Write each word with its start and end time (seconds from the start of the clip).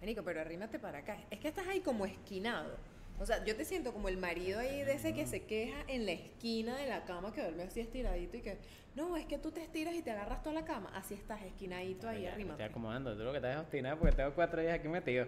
Marico, 0.00 0.22
pero 0.22 0.40
arrímate 0.40 0.78
para 0.78 0.98
acá. 0.98 1.18
Es 1.30 1.40
que 1.40 1.48
estás 1.48 1.66
ahí 1.66 1.80
como 1.80 2.06
esquinado. 2.06 2.76
O 3.20 3.26
sea, 3.26 3.44
yo 3.44 3.56
te 3.56 3.64
siento 3.64 3.92
como 3.92 4.08
el 4.08 4.16
marido 4.16 4.60
ahí 4.60 4.84
de 4.84 4.92
ese 4.92 5.12
que 5.12 5.26
se 5.26 5.44
queja 5.44 5.78
en 5.88 6.06
la 6.06 6.12
esquina 6.12 6.76
de 6.76 6.86
la 6.86 7.04
cama 7.04 7.32
que 7.32 7.42
duerme 7.42 7.64
así 7.64 7.80
estiradito 7.80 8.36
y 8.36 8.42
que, 8.42 8.58
no, 8.94 9.16
es 9.16 9.26
que 9.26 9.38
tú 9.38 9.50
te 9.50 9.60
estiras 9.60 9.94
y 9.94 10.02
te 10.02 10.12
agarras 10.12 10.42
toda 10.42 10.54
la 10.54 10.64
cama. 10.64 10.90
Así 10.94 11.14
estás 11.14 11.42
esquinadito 11.42 12.08
ahí 12.08 12.26
arrímate. 12.26 12.62
Estoy 12.62 12.66
acomodando. 12.66 13.16
Tú 13.16 13.24
lo 13.24 13.32
que 13.32 13.40
te 13.40 13.48
dejas 13.48 13.62
obstinado 13.62 13.98
porque 13.98 14.14
tengo 14.14 14.34
cuatro 14.34 14.60
días 14.60 14.74
aquí 14.74 14.86
metido. 14.86 15.26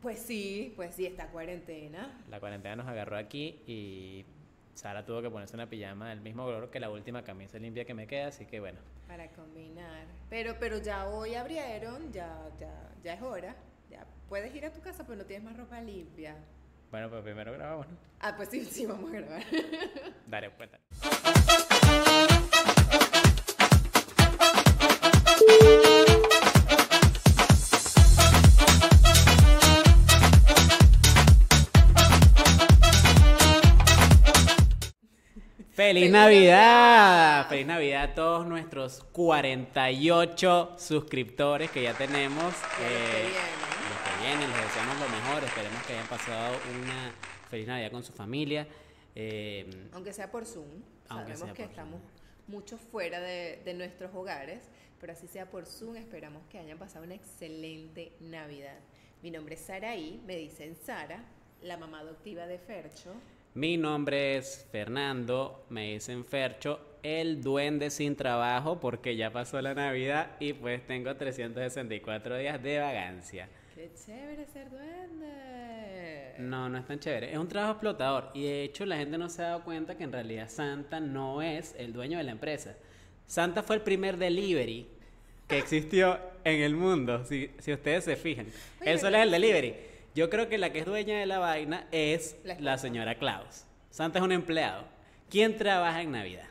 Pues 0.00 0.18
sí, 0.18 0.72
pues 0.76 0.94
sí, 0.94 1.04
está 1.04 1.26
cuarentena. 1.26 2.18
La 2.30 2.40
cuarentena 2.40 2.76
nos 2.76 2.86
agarró 2.86 3.18
aquí 3.18 3.60
y 3.66 4.24
Sara 4.74 5.04
tuvo 5.04 5.20
que 5.20 5.28
ponerse 5.28 5.54
una 5.54 5.68
pijama 5.68 6.08
del 6.08 6.22
mismo 6.22 6.44
color 6.44 6.70
que 6.70 6.80
la 6.80 6.88
última 6.88 7.22
camisa 7.22 7.58
limpia 7.58 7.84
que 7.84 7.92
me 7.92 8.06
queda, 8.06 8.28
así 8.28 8.46
que 8.46 8.60
bueno. 8.60 8.78
Para 9.06 9.28
combinar. 9.32 10.06
Pero, 10.30 10.56
pero 10.58 10.78
ya 10.78 11.06
hoy 11.06 11.34
abrieron, 11.34 12.10
ya, 12.12 12.48
ya, 12.58 12.72
ya 13.04 13.12
es 13.12 13.20
hora. 13.20 13.54
Puedes 14.30 14.54
ir 14.54 14.64
a 14.64 14.72
tu 14.72 14.80
casa, 14.80 15.04
pero 15.04 15.18
no 15.18 15.24
tienes 15.24 15.44
más 15.44 15.56
ropa 15.56 15.80
limpia. 15.80 16.36
Bueno, 16.92 17.10
pues 17.10 17.22
primero 17.22 17.52
grabamos, 17.52 17.88
¿no? 17.88 17.96
Ah, 18.20 18.32
pues 18.36 18.48
sí, 18.48 18.64
sí, 18.70 18.86
vamos 18.86 19.10
a 19.12 19.16
grabar. 19.16 19.42
Dale, 20.28 20.50
cuenta. 20.50 20.78
¡Feliz 35.72 36.02
¡Feliz 36.02 36.10
Navidad! 36.10 37.38
Navidad! 37.40 37.48
¡Feliz 37.48 37.66
Navidad 37.66 38.02
a 38.02 38.14
todos 38.14 38.46
nuestros 38.46 39.04
48 39.12 40.74
suscriptores 40.78 41.70
que 41.70 41.82
ya 41.82 41.94
tenemos! 41.94 42.54
Que 42.76 42.86
Eh, 42.86 43.22
vienen. 43.22 43.69
Vienen, 44.20 44.48
les 44.50 44.62
deseamos 44.62 44.98
lo 45.00 45.08
mejor. 45.08 45.44
Esperemos 45.44 45.82
que 45.86 45.92
hayan 45.94 46.06
pasado 46.06 46.56
una 46.82 47.12
feliz 47.48 47.66
Navidad 47.66 47.90
con 47.90 48.02
su 48.04 48.12
familia. 48.12 48.66
Eh, 49.14 49.88
Aunque 49.92 50.12
sea 50.12 50.30
por 50.30 50.44
Zoom. 50.46 50.68
Aunque 51.08 51.34
Sabemos 51.34 51.56
que 51.56 51.64
estamos 51.64 52.00
mucho 52.46 52.78
fuera 52.78 53.20
de, 53.20 53.60
de 53.64 53.74
nuestros 53.74 54.14
hogares, 54.14 54.62
pero 55.00 55.12
así 55.12 55.26
sea 55.26 55.46
por 55.50 55.66
Zoom, 55.66 55.96
esperamos 55.96 56.42
que 56.50 56.58
hayan 56.58 56.78
pasado 56.78 57.04
una 57.04 57.14
excelente 57.14 58.12
Navidad. 58.20 58.78
Mi 59.22 59.30
nombre 59.30 59.54
es 59.54 59.60
Saraí, 59.62 60.20
me 60.26 60.36
dicen 60.36 60.76
Sara, 60.84 61.24
la 61.62 61.76
mamá 61.76 62.00
adoptiva 62.00 62.46
de 62.46 62.58
Fercho. 62.58 63.12
mi 63.54 63.76
nombre 63.76 64.36
es 64.36 64.66
Fernando, 64.72 65.64
me 65.68 65.92
dicen 65.92 66.24
Fercho, 66.24 66.80
el 67.02 67.42
duende 67.42 67.90
sin 67.90 68.14
trabajo 68.16 68.78
porque 68.80 69.16
ya 69.16 69.30
pasó 69.32 69.60
la 69.60 69.74
Navidad 69.74 70.36
y 70.40 70.52
pues 70.52 70.86
tengo 70.86 71.14
364 71.16 72.36
días 72.36 72.62
de 72.62 72.78
vagancia. 72.78 73.48
¡Qué 73.80 73.90
chévere 73.94 74.44
ser 74.44 74.68
duende! 74.68 76.34
No, 76.36 76.68
no 76.68 76.76
es 76.76 76.84
tan 76.84 76.98
chévere. 77.00 77.32
Es 77.32 77.38
un 77.38 77.48
trabajo 77.48 77.72
explotador. 77.72 78.30
Y 78.34 78.42
de 78.44 78.64
hecho 78.64 78.84
la 78.84 78.98
gente 78.98 79.16
no 79.16 79.30
se 79.30 79.40
ha 79.40 79.46
dado 79.46 79.64
cuenta 79.64 79.96
que 79.96 80.04
en 80.04 80.12
realidad 80.12 80.50
Santa 80.50 81.00
no 81.00 81.40
es 81.40 81.74
el 81.78 81.94
dueño 81.94 82.18
de 82.18 82.24
la 82.24 82.32
empresa. 82.32 82.76
Santa 83.26 83.62
fue 83.62 83.76
el 83.76 83.80
primer 83.82 84.18
delivery 84.18 84.86
que 85.48 85.56
existió 85.56 86.20
en 86.44 86.60
el 86.60 86.76
mundo, 86.76 87.24
si, 87.24 87.52
si 87.58 87.72
ustedes 87.72 88.04
se 88.04 88.16
fijan. 88.16 88.48
Oye, 88.82 88.90
Él 88.92 88.98
solo 88.98 89.16
es 89.16 89.22
el 89.22 89.30
delivery. 89.30 89.74
Yo 90.14 90.28
creo 90.28 90.46
que 90.50 90.58
la 90.58 90.70
que 90.72 90.80
es 90.80 90.84
dueña 90.84 91.18
de 91.18 91.24
la 91.24 91.38
vaina 91.38 91.88
es 91.90 92.36
La 92.44 92.76
señora 92.76 93.14
Claus. 93.14 93.64
Santa 93.88 94.18
es 94.18 94.24
un 94.26 94.32
empleado. 94.32 94.84
¿Quién 95.30 95.56
trabaja 95.56 96.02
en 96.02 96.12
Navidad? 96.12 96.50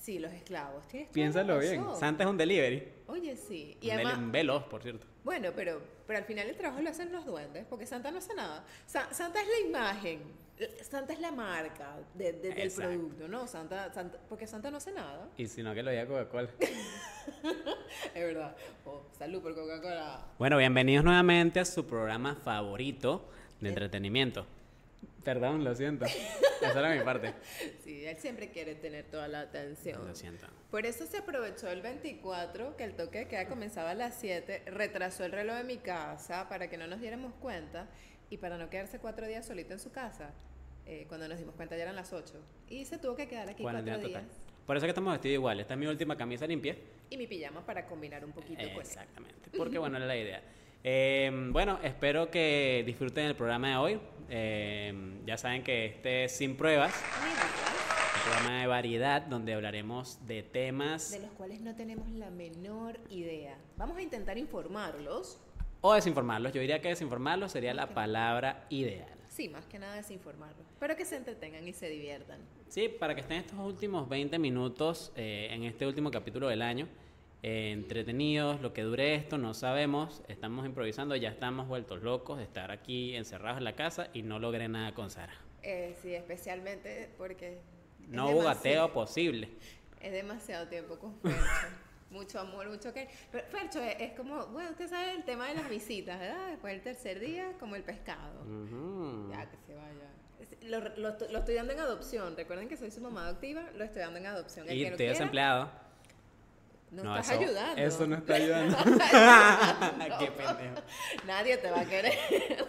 Sí, 0.00 0.18
los 0.18 0.32
esclavos. 0.32 0.82
¿Tienes 0.88 1.06
toda 1.32 1.44
la 1.44 1.58
Piénsalo 1.58 1.58
bien. 1.60 1.84
Santa 1.94 2.24
es 2.24 2.28
un 2.30 2.36
delivery. 2.36 2.88
Oye, 3.06 3.36
sí. 3.36 3.76
Un, 3.80 3.86
Y 3.86 3.90
del- 3.90 3.98
además, 3.98 4.18
un 4.18 4.32
veloz, 4.32 4.64
por 4.64 4.82
cierto. 4.82 5.06
Bueno, 5.22 5.50
pero, 5.54 5.80
pero 6.10 6.18
al 6.18 6.24
final 6.24 6.48
el 6.48 6.56
trabajo 6.56 6.82
lo 6.82 6.90
hacen 6.90 7.12
los 7.12 7.24
duendes, 7.24 7.64
porque 7.70 7.86
Santa 7.86 8.10
no 8.10 8.18
hace 8.18 8.34
nada. 8.34 8.64
Sa- 8.84 9.14
Santa 9.14 9.40
es 9.40 9.46
la 9.46 9.68
imagen, 9.68 10.20
Santa 10.82 11.12
es 11.12 11.20
la 11.20 11.30
marca 11.30 11.98
de- 12.14 12.32
de- 12.32 12.52
del 12.52 12.72
producto, 12.72 13.28
¿no? 13.28 13.46
Santa, 13.46 13.92
Santa, 13.94 14.18
porque 14.28 14.48
Santa 14.48 14.72
no 14.72 14.78
hace 14.78 14.90
nada. 14.90 15.28
Y 15.36 15.46
si 15.46 15.62
no, 15.62 15.72
que 15.72 15.84
lo 15.84 15.92
diga 15.92 16.06
Coca-Cola. 16.08 16.50
Es 18.14 18.24
verdad. 18.24 18.56
Oh, 18.86 19.02
salud 19.16 19.40
por 19.40 19.54
Coca-Cola. 19.54 20.26
Bueno, 20.36 20.56
bienvenidos 20.56 21.04
nuevamente 21.04 21.60
a 21.60 21.64
su 21.64 21.86
programa 21.86 22.34
favorito 22.34 23.28
de 23.60 23.68
entretenimiento. 23.68 24.46
Perdón, 25.24 25.64
lo 25.64 25.74
siento. 25.74 26.04
Esa 26.62 26.78
era 26.80 26.94
mi 26.94 27.00
parte. 27.04 27.34
Sí, 27.84 28.04
él 28.04 28.16
siempre 28.18 28.50
quiere 28.50 28.74
tener 28.74 29.04
toda 29.06 29.28
la 29.28 29.40
atención. 29.40 30.06
Lo 30.06 30.14
siento. 30.14 30.46
Por 30.70 30.86
eso 30.86 31.06
se 31.06 31.18
aprovechó 31.18 31.68
el 31.68 31.82
24, 31.82 32.76
que 32.76 32.84
el 32.84 32.94
toque 32.94 33.18
de 33.20 33.28
queda 33.28 33.46
comenzaba 33.48 33.90
a 33.90 33.94
las 33.94 34.14
7, 34.20 34.64
retrasó 34.66 35.24
el 35.24 35.32
reloj 35.32 35.56
de 35.56 35.64
mi 35.64 35.76
casa 35.78 36.48
para 36.48 36.68
que 36.70 36.76
no 36.78 36.86
nos 36.86 37.00
diéramos 37.00 37.34
cuenta 37.34 37.88
y 38.30 38.36
para 38.38 38.56
no 38.58 38.70
quedarse 38.70 38.98
cuatro 38.98 39.26
días 39.26 39.46
solito 39.46 39.72
en 39.72 39.78
su 39.80 39.90
casa. 39.92 40.32
eh, 40.86 41.04
cuando 41.08 41.28
nos 41.28 41.38
dimos 41.38 41.54
cuenta 41.54 41.76
ya 41.76 41.82
eran 41.82 41.94
las 41.96 42.12
8. 42.12 42.34
Y 42.68 42.84
se 42.84 42.98
tuvo 42.98 43.14
que 43.14 43.28
quedar 43.28 43.48
aquí 43.48 43.62
cuatro 43.62 43.82
días. 43.82 44.00
total. 44.00 44.24
Por 44.66 44.76
eso 44.76 44.86
es 44.86 44.88
que 44.88 44.90
estamos 44.90 45.12
vestidos 45.12 45.34
igual. 45.34 45.60
Esta 45.60 45.74
es 45.74 45.80
mi 45.80 45.86
última 45.86 46.16
camisa 46.16 46.46
limpia. 46.46 46.76
Y 47.10 47.16
mi 47.16 47.26
pijama 47.26 47.64
para 47.64 47.86
combinar 47.86 48.24
un 48.24 48.32
poquito 48.32 48.56
con 48.62 48.68
él. 48.70 48.78
Exactamente. 48.80 49.50
Porque 49.56 49.78
bueno, 49.78 49.96
era 49.98 50.06
la 50.06 50.16
idea. 50.16 50.42
Eh, 50.82 51.30
bueno, 51.50 51.78
espero 51.82 52.30
que 52.30 52.82
disfruten 52.86 53.26
el 53.26 53.34
programa 53.36 53.68
de 53.70 53.76
hoy. 53.76 54.00
Eh, 54.32 54.94
ya 55.26 55.36
saben 55.36 55.64
que 55.64 55.86
este 55.86 56.24
es 56.24 56.32
Sin 56.32 56.56
Pruebas, 56.56 56.94
un 56.94 58.30
programa 58.30 58.60
de 58.60 58.66
variedad 58.68 59.22
donde 59.22 59.54
hablaremos 59.54 60.24
de 60.26 60.44
temas 60.44 61.10
De 61.10 61.18
los 61.20 61.32
cuales 61.32 61.60
no 61.60 61.74
tenemos 61.74 62.08
la 62.10 62.30
menor 62.30 63.00
idea. 63.10 63.58
Vamos 63.76 63.96
a 63.96 64.02
intentar 64.02 64.38
informarlos. 64.38 65.40
o 65.80 65.94
desinformarlos. 65.94 66.52
Yo 66.52 66.60
diría 66.60 66.80
que 66.80 66.88
desinformarlos 66.88 67.50
sería 67.50 67.74
la 67.74 67.88
palabra 67.88 68.66
ideal. 68.70 69.08
Sí, 69.28 69.48
más 69.48 69.66
que 69.66 69.78
nada 69.78 69.94
desinformarlos. 69.96 70.66
Pero 70.78 70.94
que 70.94 71.04
se 71.04 71.16
entretengan 71.16 71.66
y 71.66 71.72
se 71.72 71.88
diviertan. 71.88 72.38
Sí, 72.68 72.88
para 72.88 73.14
que 73.16 73.22
estén 73.22 73.38
estos 73.38 73.58
últimos 73.58 74.08
20 74.08 74.38
minutos 74.38 75.12
eh, 75.16 75.48
en 75.50 75.64
este 75.64 75.86
último 75.86 76.10
capítulo 76.10 76.46
del 76.48 76.62
año, 76.62 76.86
eh, 77.42 77.70
entretenidos, 77.72 78.60
lo 78.60 78.72
que 78.74 78.82
dure 78.82 79.14
esto, 79.14 79.38
no 79.38 79.54
sabemos, 79.54 80.22
estamos 80.28 80.66
improvisando, 80.66 81.16
ya 81.16 81.30
estamos 81.30 81.68
vueltos 81.68 82.02
locos 82.02 82.38
de 82.38 82.44
estar 82.44 82.70
aquí 82.70 83.16
encerrados 83.16 83.58
en 83.58 83.64
la 83.64 83.74
casa 83.74 84.08
y 84.12 84.22
no 84.22 84.38
logré 84.38 84.68
nada 84.68 84.92
con 84.94 85.10
Sara. 85.10 85.32
Eh, 85.62 85.96
sí, 86.02 86.14
especialmente 86.14 87.10
porque... 87.16 87.58
No 88.08 88.30
hubo 88.30 88.42
gateo 88.42 88.92
posible. 88.92 89.48
Es 90.00 90.12
demasiado 90.12 90.68
tiempo 90.68 90.98
con 90.98 91.14
Fercho. 91.20 91.38
mucho 92.10 92.40
amor, 92.40 92.68
mucho 92.68 92.92
cariño. 92.92 93.10
Pero 93.30 93.46
Fercho 93.48 93.80
es, 93.82 93.96
es 94.00 94.12
como, 94.12 94.46
bueno, 94.48 94.70
usted 94.70 94.88
sabe 94.88 95.12
el 95.14 95.24
tema 95.24 95.48
de 95.48 95.54
las 95.54 95.68
visitas, 95.68 96.18
¿verdad? 96.18 96.48
Después 96.48 96.74
del 96.74 96.82
tercer 96.82 97.20
día, 97.20 97.52
como 97.58 97.76
el 97.76 97.84
pescado. 97.84 98.44
Ya, 99.30 99.48
que 99.48 99.56
se 99.66 99.74
vaya. 99.74 100.10
Lo, 100.62 100.80
lo 100.80 101.16
lo 101.30 101.38
estoy 101.38 101.54
dando 101.54 101.72
en 101.72 101.80
adopción. 101.80 102.36
Recuerden 102.36 102.68
que 102.68 102.76
soy 102.76 102.90
su 102.90 103.00
mamá 103.00 103.26
adoptiva, 103.26 103.62
lo 103.76 103.84
estoy 103.84 104.02
dando 104.02 104.18
en 104.18 104.26
adopción. 104.26 104.68
El 104.68 104.76
Y 104.76 104.78
que 104.78 104.90
no 104.90 104.90
estoy 104.92 105.06
quiera, 105.06 105.12
desempleado. 105.12 105.89
No, 106.90 107.04
No, 107.04 107.16
estás 107.18 107.30
eso- 107.36 107.40
ayudando. 107.40 107.82
eso 107.82 108.06
no 108.06 108.16
está 108.16 108.34
ayudando. 108.42 108.76
Qué 110.18 110.26
pendejo. 110.32 110.74
Nadie 111.26 111.56
te 111.58 111.70
va 111.70 111.80
a 111.80 111.84
querer. 111.86 112.12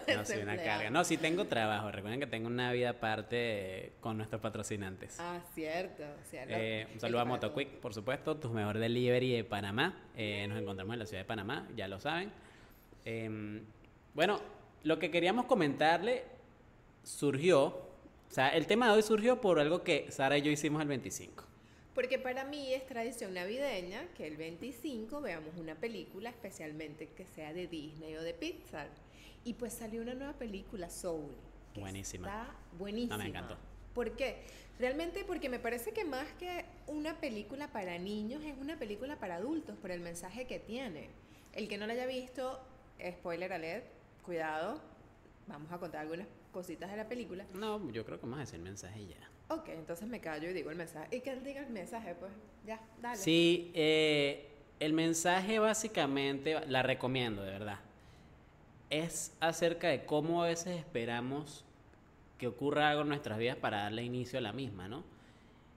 No, 0.16 0.24
soy 0.24 0.42
una 0.42 0.56
carga. 0.56 0.90
No, 0.90 1.02
sí 1.04 1.16
tengo 1.16 1.46
trabajo. 1.46 1.90
Recuerden 1.90 2.20
que 2.20 2.26
tengo 2.26 2.46
una 2.46 2.70
vida 2.72 2.90
aparte 2.90 3.92
con 4.00 4.16
nuestros 4.16 4.40
patrocinantes. 4.40 5.16
Ah, 5.18 5.40
cierto. 5.54 6.04
cierto. 6.30 6.52
Eh, 6.54 6.86
un 6.94 7.00
saludo 7.00 7.20
a. 7.20 7.24
MotoQuick, 7.24 7.80
por 7.80 7.94
supuesto, 7.94 8.36
tu 8.36 8.50
mejor 8.50 8.78
delivery 8.78 9.32
de 9.36 9.44
Panamá. 9.44 9.96
Eh, 10.16 10.46
nos 10.48 10.58
encontramos 10.60 10.92
en 10.92 10.98
la 11.00 11.06
ciudad 11.06 11.22
de 11.22 11.26
Panamá, 11.26 11.66
ya 11.74 11.88
lo 11.88 11.98
saben. 11.98 12.30
Eh, 13.04 13.62
bueno, 14.14 14.38
lo 14.84 14.98
que 14.98 15.10
queríamos 15.10 15.46
comentarle 15.46 16.24
surgió, 17.02 17.64
o 17.66 17.84
sea, 18.28 18.50
el 18.50 18.66
tema 18.66 18.86
de 18.86 18.92
hoy 18.92 19.02
surgió 19.02 19.40
por 19.40 19.58
algo 19.58 19.82
que 19.82 20.10
Sara 20.10 20.38
y 20.38 20.42
yo 20.42 20.50
hicimos 20.50 20.82
el 20.82 20.88
25. 20.88 21.44
Porque 21.94 22.18
para 22.18 22.44
mí 22.44 22.72
es 22.72 22.86
tradición 22.86 23.34
navideña 23.34 24.06
que 24.16 24.26
el 24.26 24.36
25 24.36 25.20
veamos 25.20 25.54
una 25.56 25.74
película, 25.74 26.30
especialmente 26.30 27.08
que 27.08 27.26
sea 27.26 27.52
de 27.52 27.66
Disney 27.66 28.16
o 28.16 28.22
de 28.22 28.32
Pixar. 28.32 28.88
Y 29.44 29.54
pues 29.54 29.74
salió 29.74 30.00
una 30.02 30.14
nueva 30.14 30.32
película, 30.34 30.88
Soul. 30.88 31.34
Buenísima. 31.74 32.28
Está 32.28 32.56
buenísima. 32.78 33.16
No, 33.16 33.22
me 33.22 33.28
encantó. 33.28 33.56
¿Por 33.94 34.16
qué? 34.16 34.42
Realmente 34.78 35.24
porque 35.24 35.48
me 35.48 35.58
parece 35.58 35.92
que 35.92 36.04
más 36.04 36.26
que 36.38 36.64
una 36.86 37.20
película 37.20 37.68
para 37.68 37.98
niños 37.98 38.42
es 38.44 38.56
una 38.58 38.78
película 38.78 39.16
para 39.16 39.36
adultos 39.36 39.76
por 39.76 39.90
el 39.90 40.00
mensaje 40.00 40.46
que 40.46 40.58
tiene. 40.58 41.10
El 41.52 41.68
que 41.68 41.76
no 41.76 41.86
la 41.86 41.92
haya 41.92 42.06
visto, 42.06 42.64
spoiler 43.18 43.52
alert, 43.52 43.84
cuidado, 44.22 44.80
vamos 45.46 45.70
a 45.70 45.78
contar 45.78 46.00
algunas 46.00 46.26
cositas 46.52 46.90
de 46.90 46.96
la 46.96 47.08
película. 47.08 47.44
No, 47.52 47.90
yo 47.90 48.04
creo 48.04 48.18
que 48.18 48.22
vamos 48.22 48.38
a 48.38 48.40
decir 48.40 48.60
mensaje 48.60 49.06
ya. 49.06 49.31
Ok, 49.52 49.68
entonces 49.68 50.08
me 50.08 50.20
callo 50.20 50.48
y 50.48 50.52
digo 50.54 50.70
el 50.70 50.76
mensaje. 50.76 51.14
Y 51.14 51.20
que 51.20 51.30
él 51.30 51.44
diga 51.44 51.60
el 51.60 51.70
mensaje, 51.70 52.14
pues 52.14 52.32
ya, 52.66 52.80
dale. 53.00 53.16
Sí, 53.16 53.70
eh, 53.74 54.48
el 54.80 54.94
mensaje 54.94 55.58
básicamente, 55.58 56.58
la 56.68 56.82
recomiendo, 56.82 57.42
de 57.42 57.50
verdad. 57.50 57.78
Es 58.88 59.34
acerca 59.40 59.88
de 59.88 60.04
cómo 60.04 60.42
a 60.42 60.48
veces 60.48 60.78
esperamos 60.78 61.64
que 62.38 62.46
ocurra 62.46 62.90
algo 62.90 63.02
en 63.02 63.08
nuestras 63.08 63.38
vidas 63.38 63.56
para 63.56 63.82
darle 63.82 64.02
inicio 64.04 64.38
a 64.38 64.42
la 64.42 64.52
misma, 64.52 64.88
¿no? 64.88 65.04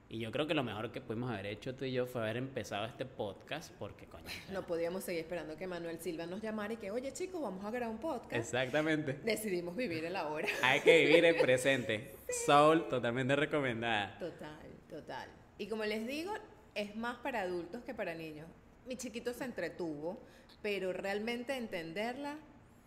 Y 0.08 0.20
yo 0.20 0.30
creo 0.30 0.46
que 0.46 0.54
lo 0.54 0.62
mejor 0.62 0.92
que 0.92 1.00
pudimos 1.00 1.30
haber 1.32 1.46
hecho 1.46 1.74
tú 1.74 1.84
y 1.84 1.92
yo 1.92 2.06
fue 2.06 2.22
haber 2.22 2.36
empezado 2.36 2.86
este 2.86 3.04
podcast 3.04 3.72
porque, 3.76 4.06
coño. 4.06 4.24
No 4.52 4.62
podíamos 4.64 5.02
seguir 5.02 5.22
esperando 5.22 5.56
que 5.56 5.66
Manuel 5.66 5.98
Silva 5.98 6.26
nos 6.26 6.40
llamara 6.40 6.74
y 6.74 6.76
que, 6.76 6.92
oye 6.92 7.12
chicos, 7.12 7.42
vamos 7.42 7.64
a 7.64 7.70
grabar 7.72 7.92
un 7.92 8.00
podcast. 8.00 8.32
Exactamente. 8.32 9.14
Decidimos 9.24 9.74
vivir 9.74 10.04
el 10.04 10.14
ahora. 10.14 10.46
Hay 10.62 10.80
que 10.80 11.04
vivir 11.04 11.24
el 11.24 11.36
presente. 11.36 12.14
Soul, 12.46 12.88
totalmente 12.88 13.34
recomendada. 13.34 14.16
Total, 14.20 14.66
total. 14.88 15.28
Y 15.58 15.66
como 15.66 15.84
les 15.84 16.06
digo, 16.06 16.32
es 16.76 16.94
más 16.94 17.16
para 17.16 17.40
adultos 17.40 17.82
que 17.82 17.92
para 17.92 18.14
niños. 18.14 18.46
Mi 18.86 18.96
chiquito 18.96 19.34
se 19.34 19.44
entretuvo, 19.44 20.22
pero 20.62 20.92
realmente 20.92 21.56
entenderla 21.56 22.36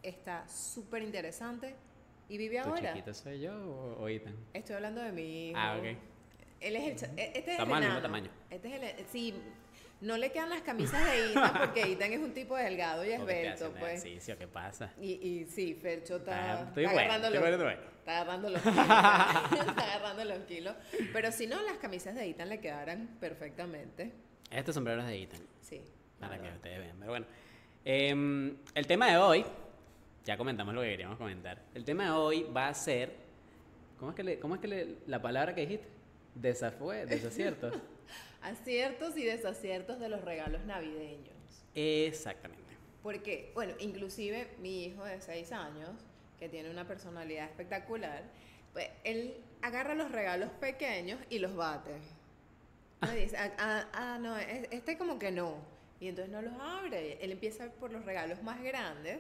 está 0.04 0.48
súper 0.48 1.02
interesante. 1.02 1.76
¿Y 2.30 2.38
vive 2.38 2.62
¿Tu 2.62 2.70
ahora? 2.70 2.94
chiquito 2.94 3.14
soy 3.14 3.42
yo 3.42 3.54
o, 3.54 4.04
o 4.04 4.08
Ethan? 4.08 4.36
Estoy 4.54 4.76
hablando 4.76 5.02
de 5.02 5.12
mi 5.12 5.50
hijo. 5.50 5.60
Ah, 5.60 5.78
ok. 5.78 5.98
Él 6.62 6.76
es 6.76 7.04
el... 7.04 7.10
e- 7.20 7.24
Este 7.28 7.40
es 7.40 7.48
Estamos 7.50 7.78
el 7.78 7.84
enano. 7.86 8.02
tamaño. 8.02 8.30
Este 8.50 8.68
es 8.76 8.98
el... 9.00 9.06
Sí, 9.08 9.34
no 10.02 10.16
le 10.18 10.32
quedan 10.32 10.50
las 10.50 10.62
camisas 10.62 11.04
de 11.06 11.32
Ethan 11.32 11.54
porque 11.60 11.82
Ethan 11.92 12.14
es 12.14 12.20
un 12.20 12.34
tipo 12.34 12.56
delgado 12.56 13.04
y 13.04 13.10
te 13.10 13.16
esbelto, 13.16 13.72
pues. 13.80 14.04
ejercicio, 14.06 14.38
¿qué 14.38 14.48
pasa? 14.48 14.94
Y, 15.02 15.12
y 15.14 15.46
sí, 15.46 15.74
Fercho 15.74 16.18
está, 16.18 16.64
estoy 16.68 16.86
está 16.86 16.94
bueno, 16.96 17.12
agarrando 17.14 17.28
estoy 17.38 17.52
los, 17.52 17.62
bueno, 17.64 17.82
está 18.00 18.12
agarrando 18.22 18.50
los 18.50 18.62
kilos. 18.64 18.78
está 19.68 19.84
agarrando 19.96 20.26
los 20.26 20.40
kilos. 20.46 20.76
Pero 21.14 21.32
si 21.32 21.48
no, 21.48 21.62
las 21.64 21.78
camisas 21.78 22.16
de 22.16 22.30
Ethan 22.30 22.48
le 22.50 22.60
quedaran 22.62 23.18
perfectamente. 23.20 24.12
Este 24.50 24.72
sombrero 24.74 25.02
es 25.02 25.08
de 25.08 25.22
Ethan, 25.24 25.42
Sí. 25.62 25.82
para 26.20 26.42
que 26.42 26.50
ustedes 26.50 26.80
vean. 26.80 26.96
Pero 27.00 27.12
bueno, 27.12 27.26
Em, 27.86 28.58
el 28.76 28.86
tema 28.88 29.10
de 29.10 29.18
hoy, 29.18 29.46
ya 30.26 30.38
comentamos 30.38 30.74
lo 30.76 30.82
que 30.82 30.90
queríamos 30.90 31.18
comentar. 31.18 31.62
El 31.74 31.84
tema 31.86 32.04
de 32.06 32.12
hoy 32.12 32.44
va 32.56 32.68
a 32.68 32.74
ser, 32.74 33.16
¿cómo 33.98 34.12
es 34.12 34.16
que, 34.18 34.24
le- 34.24 34.40
cómo 34.40 34.56
es 34.56 34.62
que 34.62 34.68
le- 34.68 34.96
la 35.08 35.22
palabra 35.22 35.56
que 35.56 35.62
dijiste? 35.62 35.88
Desafue, 36.42 37.06
desaciertos. 37.06 37.76
Aciertos 38.42 39.18
y 39.18 39.26
desaciertos 39.26 40.00
de 40.00 40.10
los 40.10 40.22
regalos 40.24 40.64
navideños. 40.66 41.36
Exactamente. 41.76 42.64
Porque, 43.04 43.52
bueno, 43.54 43.74
inclusive 43.80 44.48
mi 44.60 44.86
hijo 44.86 45.04
de 45.04 45.20
6 45.22 45.52
años, 45.52 45.90
que 46.40 46.48
tiene 46.48 46.70
una 46.70 46.88
personalidad 46.88 47.46
espectacular, 47.46 48.24
pues 48.74 48.88
él 49.04 49.36
agarra 49.62 49.94
los 49.96 50.12
regalos 50.12 50.50
pequeños 50.62 51.20
y 51.30 51.40
los 51.40 51.56
bate. 51.56 51.92
No 53.02 53.12
dice, 53.12 53.36
ah, 53.38 53.52
ah, 53.58 53.90
ah, 53.94 54.18
no, 54.22 54.38
es- 54.38 54.68
este 54.72 54.98
como 54.98 55.20
que 55.20 55.32
no. 55.32 55.58
Y 56.00 56.08
entonces 56.08 56.32
no 56.32 56.42
los 56.42 56.54
abre. 56.60 57.18
Él 57.22 57.32
empieza 57.34 57.70
por 57.74 57.92
los 57.92 58.06
regalos 58.06 58.42
más 58.42 58.62
grandes 58.64 59.20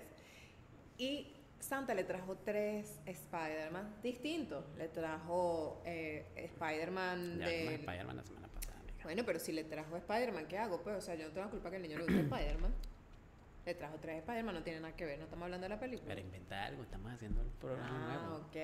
y 0.98 1.27
Santa 1.60 1.94
le 1.94 2.04
trajo 2.04 2.36
tres 2.38 3.00
Spider-Man 3.06 3.96
distintos. 4.02 4.66
Le 4.78 4.88
trajo 4.88 5.82
eh, 5.86 6.26
Spider-Man 6.36 7.38
como 7.40 7.50
Spider-Man 7.72 8.16
la 8.18 8.24
semana 8.24 8.48
pasada. 8.48 8.80
amiga. 8.80 9.04
Bueno, 9.04 9.24
pero 9.26 9.40
si 9.40 9.52
le 9.52 9.64
trajo 9.64 9.96
Spider-Man, 9.98 10.48
¿qué 10.48 10.58
hago? 10.58 10.82
Pues, 10.82 10.96
o 10.98 11.02
sea, 11.02 11.16
yo 11.16 11.26
no 11.28 11.32
tengo 11.34 11.46
la 11.46 11.52
culpa 11.52 11.70
que 11.70 11.76
el 11.78 11.82
niño 11.84 11.98
le 11.98 12.04
guste 12.06 12.22
Spider-Man. 12.22 12.74
Le 13.66 13.76
trajo 13.76 13.98
tres 14.02 14.18
Spider-Man, 14.20 14.56
no 14.56 14.64
tiene 14.64 14.80
nada 14.80 14.96
que 14.96 15.06
ver, 15.06 15.18
no 15.20 15.26
estamos 15.26 15.44
hablando 15.44 15.66
de 15.66 15.70
la 15.70 15.80
película. 15.80 16.08
Pero 16.16 16.22
inventa 16.22 16.66
algo, 16.66 16.82
estamos 16.84 17.12
haciendo 17.12 17.42
el 17.42 17.48
programa 17.50 18.14
Ah, 18.16 18.28
nuevo. 18.28 18.46
ok. 18.46 18.56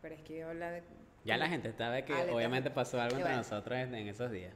Pero 0.00 0.14
es 0.14 0.20
que 0.22 0.38
yo 0.38 0.48
habla 0.48 0.70
de... 0.70 0.82
Ya 1.24 1.36
la 1.36 1.48
gente 1.48 1.72
sabe 1.72 2.04
que 2.04 2.12
Ah, 2.14 2.26
obviamente 2.32 2.70
pasó 2.70 2.98
algo 3.00 3.16
entre 3.16 3.24
bueno. 3.24 3.38
nosotros 3.38 3.76
en, 3.78 3.94
en 3.94 4.08
esos 4.08 4.30
días. 4.30 4.54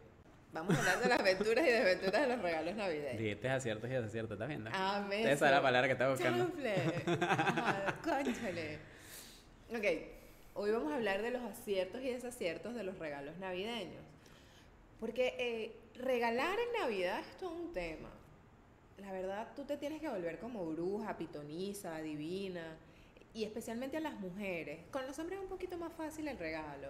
Vamos 0.53 0.77
a 0.77 0.79
hablar 0.81 1.01
de 1.01 1.09
las 1.09 1.21
aventuras 1.21 1.67
y 1.67 1.71
desventuras 1.71 2.21
de 2.21 2.29
los 2.29 2.43
regalos 2.43 2.75
navideños. 2.77 3.19
Dijiste 3.19 3.49
aciertos 3.49 3.89
y 3.89 3.93
desaciertos, 3.95 4.33
¿estás 4.33 4.49
viendo? 4.49 4.71
Ah, 4.73 5.03
me 5.09 5.23
Esa 5.23 5.47
es 5.47 5.53
la 5.53 5.63
palabra 5.63 5.89
que 5.89 5.93
estaba 5.93 6.11
buscando. 6.11 6.53
Ajá, 7.23 7.97
cónchale. 8.05 8.79
Ok, 9.71 9.85
hoy 10.55 10.71
vamos 10.71 10.93
a 10.93 10.97
hablar 10.97 11.23
de 11.23 11.31
los 11.31 11.43
aciertos 11.43 12.03
y 12.03 12.11
desaciertos 12.11 12.75
de 12.75 12.83
los 12.83 12.99
regalos 12.99 13.39
navideños. 13.39 14.03
Porque 15.01 15.35
eh, 15.39 15.73
regalar 15.99 16.59
en 16.59 16.81
Navidad 16.81 17.21
es 17.21 17.37
todo 17.39 17.55
un 17.55 17.73
tema. 17.73 18.11
La 18.99 19.11
verdad, 19.11 19.49
tú 19.57 19.65
te 19.65 19.79
tienes 19.79 20.03
que 20.03 20.09
volver 20.09 20.39
como 20.39 20.67
bruja, 20.67 21.17
pitoniza, 21.17 21.99
divina. 22.03 22.77
Y 23.33 23.45
especialmente 23.45 23.97
a 23.97 24.01
las 24.01 24.21
mujeres. 24.21 24.81
Con 24.91 25.07
los 25.07 25.19
hombres 25.19 25.39
es 25.39 25.45
un 25.45 25.49
poquito 25.49 25.79
más 25.79 25.95
fácil 25.95 26.29
el 26.29 26.37
regalo. 26.37 26.89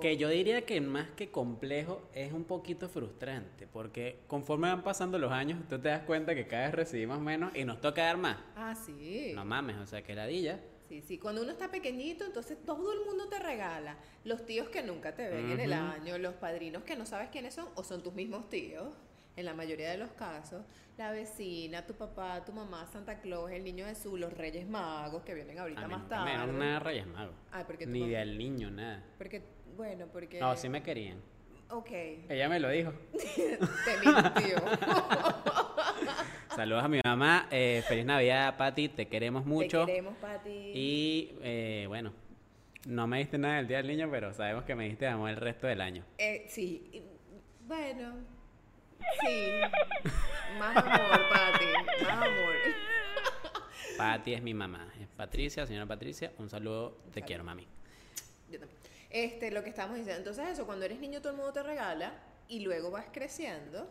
Que 0.00 0.16
yo 0.16 0.28
diría 0.28 0.62
que 0.62 0.80
más 0.80 1.10
que 1.10 1.30
complejo 1.30 2.08
es 2.14 2.32
un 2.32 2.44
poquito 2.44 2.88
frustrante, 2.88 3.66
porque 3.66 4.20
conforme 4.26 4.68
van 4.68 4.82
pasando 4.82 5.18
los 5.18 5.32
años, 5.32 5.60
tú 5.68 5.78
te 5.78 5.88
das 5.88 6.02
cuenta 6.04 6.34
que 6.34 6.46
cada 6.46 6.66
vez 6.66 6.74
recibimos 6.74 7.20
menos 7.20 7.54
y 7.54 7.64
nos 7.64 7.80
toca 7.80 8.04
dar 8.04 8.16
más. 8.16 8.38
Ah, 8.56 8.74
sí. 8.74 9.32
No 9.34 9.44
mames, 9.44 9.76
o 9.78 9.86
sea, 9.86 10.02
que 10.02 10.14
ladilla. 10.14 10.60
Sí, 10.88 11.02
sí, 11.02 11.18
cuando 11.18 11.42
uno 11.42 11.52
está 11.52 11.70
pequeñito, 11.70 12.24
entonces 12.24 12.58
todo 12.64 12.92
el 12.92 13.04
mundo 13.04 13.28
te 13.28 13.38
regala. 13.38 13.96
Los 14.24 14.44
tíos 14.46 14.68
que 14.68 14.82
nunca 14.82 15.14
te 15.14 15.28
ven 15.28 15.50
en 15.50 15.60
el 15.60 15.72
año, 15.72 16.16
los 16.18 16.34
padrinos 16.34 16.84
que 16.84 16.96
no 16.96 17.06
sabes 17.06 17.30
quiénes 17.30 17.54
son, 17.54 17.68
o 17.74 17.82
son 17.82 18.02
tus 18.02 18.12
mismos 18.14 18.48
tíos, 18.48 18.94
en 19.36 19.46
la 19.46 19.54
mayoría 19.54 19.90
de 19.90 19.98
los 19.98 20.10
casos. 20.12 20.62
La 20.98 21.10
vecina, 21.10 21.86
tu 21.86 21.94
papá, 21.94 22.44
tu 22.44 22.52
mamá, 22.52 22.86
Santa 22.86 23.20
Claus, 23.20 23.50
el 23.50 23.64
niño 23.64 23.86
Jesús, 23.86 24.20
los 24.20 24.32
Reyes 24.34 24.68
Magos 24.68 25.22
que 25.22 25.32
vienen 25.34 25.58
ahorita 25.58 25.80
A 25.80 25.88
mí 25.88 25.94
más 25.94 26.06
tarde. 26.08 26.30
dieron 26.30 26.58
nada 26.58 26.72
de 26.74 26.80
Reyes 26.80 27.06
Magos. 27.06 27.34
Ay, 27.50 27.64
porque 27.66 27.86
Ni 27.86 28.10
del 28.10 28.36
niño, 28.36 28.70
nada. 28.70 29.02
Porque, 29.16 29.42
bueno, 29.76 30.06
porque... 30.12 30.40
No, 30.40 30.56
sí 30.56 30.68
me 30.68 30.82
querían. 30.82 31.20
Ok, 31.70 31.90
Ella 32.28 32.48
me 32.48 32.60
lo 32.60 32.68
dijo. 32.68 32.92
te 33.12 33.58
mintió. 34.04 34.56
Saludos 36.54 36.84
a 36.84 36.88
mi 36.88 37.00
mamá. 37.02 37.48
eh, 37.50 37.82
feliz 37.88 38.04
Navidad, 38.04 38.58
Pati. 38.58 38.90
Te 38.90 39.08
queremos 39.08 39.46
mucho. 39.46 39.86
Te 39.86 39.92
queremos, 39.92 40.14
Pati. 40.18 40.50
Y 40.50 41.34
eh, 41.40 41.86
bueno, 41.88 42.12
no 42.86 43.06
me 43.06 43.18
diste 43.20 43.38
nada 43.38 43.56
del 43.56 43.68
Día 43.68 43.78
del 43.78 43.86
Niño, 43.86 44.08
pero 44.10 44.34
sabemos 44.34 44.64
que 44.64 44.74
me 44.74 44.86
diste 44.86 45.06
amor 45.06 45.30
el 45.30 45.36
resto 45.36 45.66
del 45.66 45.80
año. 45.80 46.04
Eh, 46.18 46.44
sí, 46.48 47.02
bueno, 47.66 48.16
sí. 49.22 49.52
Más 50.58 50.76
amor, 50.76 51.20
Pati, 51.30 51.64
más 52.04 52.12
amor. 52.12 52.54
Pati 53.96 54.34
es 54.34 54.42
mi 54.42 54.52
mamá. 54.52 54.92
Es 55.00 55.08
Patricia, 55.16 55.66
señora 55.66 55.86
Patricia. 55.86 56.32
Un 56.38 56.50
saludo. 56.50 56.98
Te 57.14 57.22
quiero, 57.22 57.44
mami. 57.44 57.66
Yo 58.50 58.58
también. 58.58 58.81
Este, 59.12 59.50
lo 59.50 59.62
que 59.62 59.68
estamos 59.68 59.96
diciendo. 59.96 60.18
Entonces, 60.18 60.54
eso, 60.54 60.64
cuando 60.64 60.86
eres 60.86 60.98
niño, 60.98 61.20
todo 61.20 61.32
el 61.32 61.36
mundo 61.36 61.52
te 61.52 61.62
regala 61.62 62.14
y 62.48 62.60
luego 62.60 62.90
vas 62.90 63.06
creciendo 63.12 63.86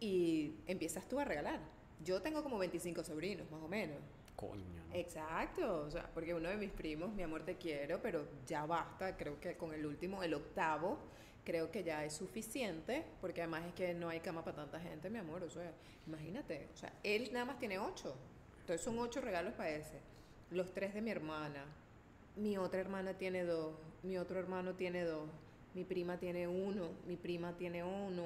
y 0.00 0.52
empiezas 0.66 1.08
tú 1.08 1.18
a 1.18 1.24
regalar. 1.24 1.60
Yo 2.04 2.20
tengo 2.20 2.42
como 2.42 2.58
25 2.58 3.02
sobrinos, 3.04 3.50
más 3.50 3.62
o 3.62 3.68
menos. 3.68 3.96
Coño. 4.36 4.64
¿no? 4.88 4.94
Exacto, 4.94 5.84
o 5.86 5.90
sea, 5.90 6.10
porque 6.12 6.34
uno 6.34 6.48
de 6.50 6.56
mis 6.56 6.70
primos, 6.70 7.12
mi 7.14 7.22
amor, 7.22 7.44
te 7.44 7.56
quiero, 7.56 8.02
pero 8.02 8.26
ya 8.46 8.66
basta. 8.66 9.16
Creo 9.16 9.40
que 9.40 9.56
con 9.56 9.72
el 9.72 9.86
último, 9.86 10.22
el 10.22 10.34
octavo, 10.34 10.98
creo 11.44 11.70
que 11.70 11.82
ya 11.82 12.04
es 12.04 12.12
suficiente, 12.12 13.04
porque 13.20 13.40
además 13.40 13.64
es 13.66 13.72
que 13.74 13.94
no 13.94 14.10
hay 14.10 14.20
cama 14.20 14.44
para 14.44 14.56
tanta 14.56 14.78
gente, 14.78 15.08
mi 15.08 15.18
amor. 15.18 15.42
O 15.42 15.50
sea, 15.50 15.72
imagínate, 16.06 16.68
o 16.74 16.76
sea, 16.76 16.92
él 17.02 17.30
nada 17.32 17.46
más 17.46 17.58
tiene 17.58 17.78
ocho. 17.78 18.14
Entonces 18.60 18.84
son 18.84 18.98
ocho 18.98 19.22
regalos 19.22 19.54
para 19.54 19.70
ese. 19.70 20.00
Los 20.50 20.74
tres 20.74 20.92
de 20.92 21.00
mi 21.00 21.10
hermana. 21.10 21.64
Mi 22.36 22.56
otra 22.56 22.80
hermana 22.80 23.14
tiene 23.14 23.44
dos. 23.44 23.74
Mi 24.02 24.18
otro 24.18 24.38
hermano 24.38 24.74
tiene 24.74 25.04
dos. 25.04 25.28
Mi 25.74 25.84
prima 25.84 26.18
tiene 26.18 26.48
uno. 26.48 26.90
Mi 27.06 27.16
prima 27.16 27.52
tiene 27.56 27.84
uno. 27.84 28.24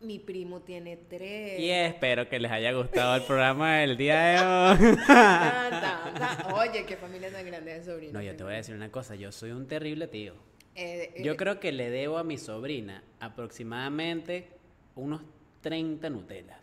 Mi 0.00 0.18
primo 0.18 0.60
tiene 0.60 0.96
tres. 0.96 1.58
Y 1.58 1.70
espero 1.70 2.28
que 2.28 2.38
les 2.38 2.50
haya 2.50 2.72
gustado 2.72 3.16
el 3.16 3.22
programa 3.26 3.78
del 3.78 3.96
día 3.96 4.20
de 4.20 4.38
hoy. 6.52 6.68
Oye, 6.68 6.84
qué 6.84 6.96
familia 6.96 7.32
tan 7.32 7.46
grande 7.46 7.78
de 7.78 7.84
sobrinos. 7.84 8.12
No, 8.12 8.22
yo 8.22 8.36
te 8.36 8.44
voy 8.44 8.54
a 8.54 8.56
decir 8.56 8.74
una 8.74 8.90
cosa. 8.90 9.14
Yo 9.14 9.32
soy 9.32 9.52
un 9.52 9.66
terrible 9.66 10.08
tío. 10.08 10.34
Eh, 10.74 11.12
eh, 11.16 11.22
Yo 11.22 11.36
creo 11.36 11.58
que 11.58 11.72
le 11.72 11.88
debo 11.88 12.18
a 12.18 12.24
mi 12.24 12.36
sobrina 12.36 13.02
aproximadamente 13.20 14.48
unos 14.94 15.22
30 15.62 16.10
Nutelas. 16.10 16.60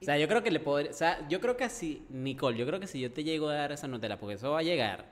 O 0.00 0.04
sea, 0.04 0.18
yo 0.18 0.28
creo 0.28 0.42
que 0.42 0.50
le 0.50 0.60
podría, 0.60 0.90
o 0.90 0.94
sea, 0.94 1.26
yo 1.28 1.40
creo 1.40 1.56
que 1.56 1.64
así, 1.64 2.04
Nicole, 2.10 2.58
yo 2.58 2.66
creo 2.66 2.80
que 2.80 2.86
si 2.86 3.00
yo 3.00 3.10
te 3.12 3.24
llego 3.24 3.48
a 3.48 3.54
dar 3.54 3.72
esa 3.72 3.88
Nutella, 3.88 4.18
porque 4.18 4.34
eso 4.34 4.50
va 4.50 4.58
a 4.58 4.62
llegar, 4.62 5.06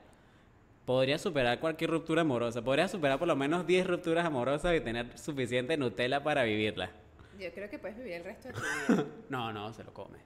podría 0.84 1.18
superar 1.18 1.60
cualquier 1.60 1.90
ruptura 1.90 2.22
amorosa, 2.22 2.62
podría 2.62 2.88
superar 2.88 3.18
por 3.18 3.28
lo 3.28 3.36
menos 3.36 3.66
10 3.66 3.86
rupturas 3.86 4.24
amorosas 4.26 4.74
y 4.74 4.80
tener 4.80 5.16
suficiente 5.18 5.76
Nutella 5.76 6.22
para 6.22 6.42
vivirla. 6.44 6.90
Yo 7.38 7.50
creo 7.52 7.68
que 7.70 7.78
puedes 7.78 7.96
vivir 7.96 8.14
el 8.14 8.24
resto 8.24 8.48
de 8.48 8.54
tu 8.54 8.60
vida. 8.94 9.06
No, 9.28 9.52
no, 9.52 9.72
se 9.72 9.84
lo 9.84 9.92
come. 9.92 10.18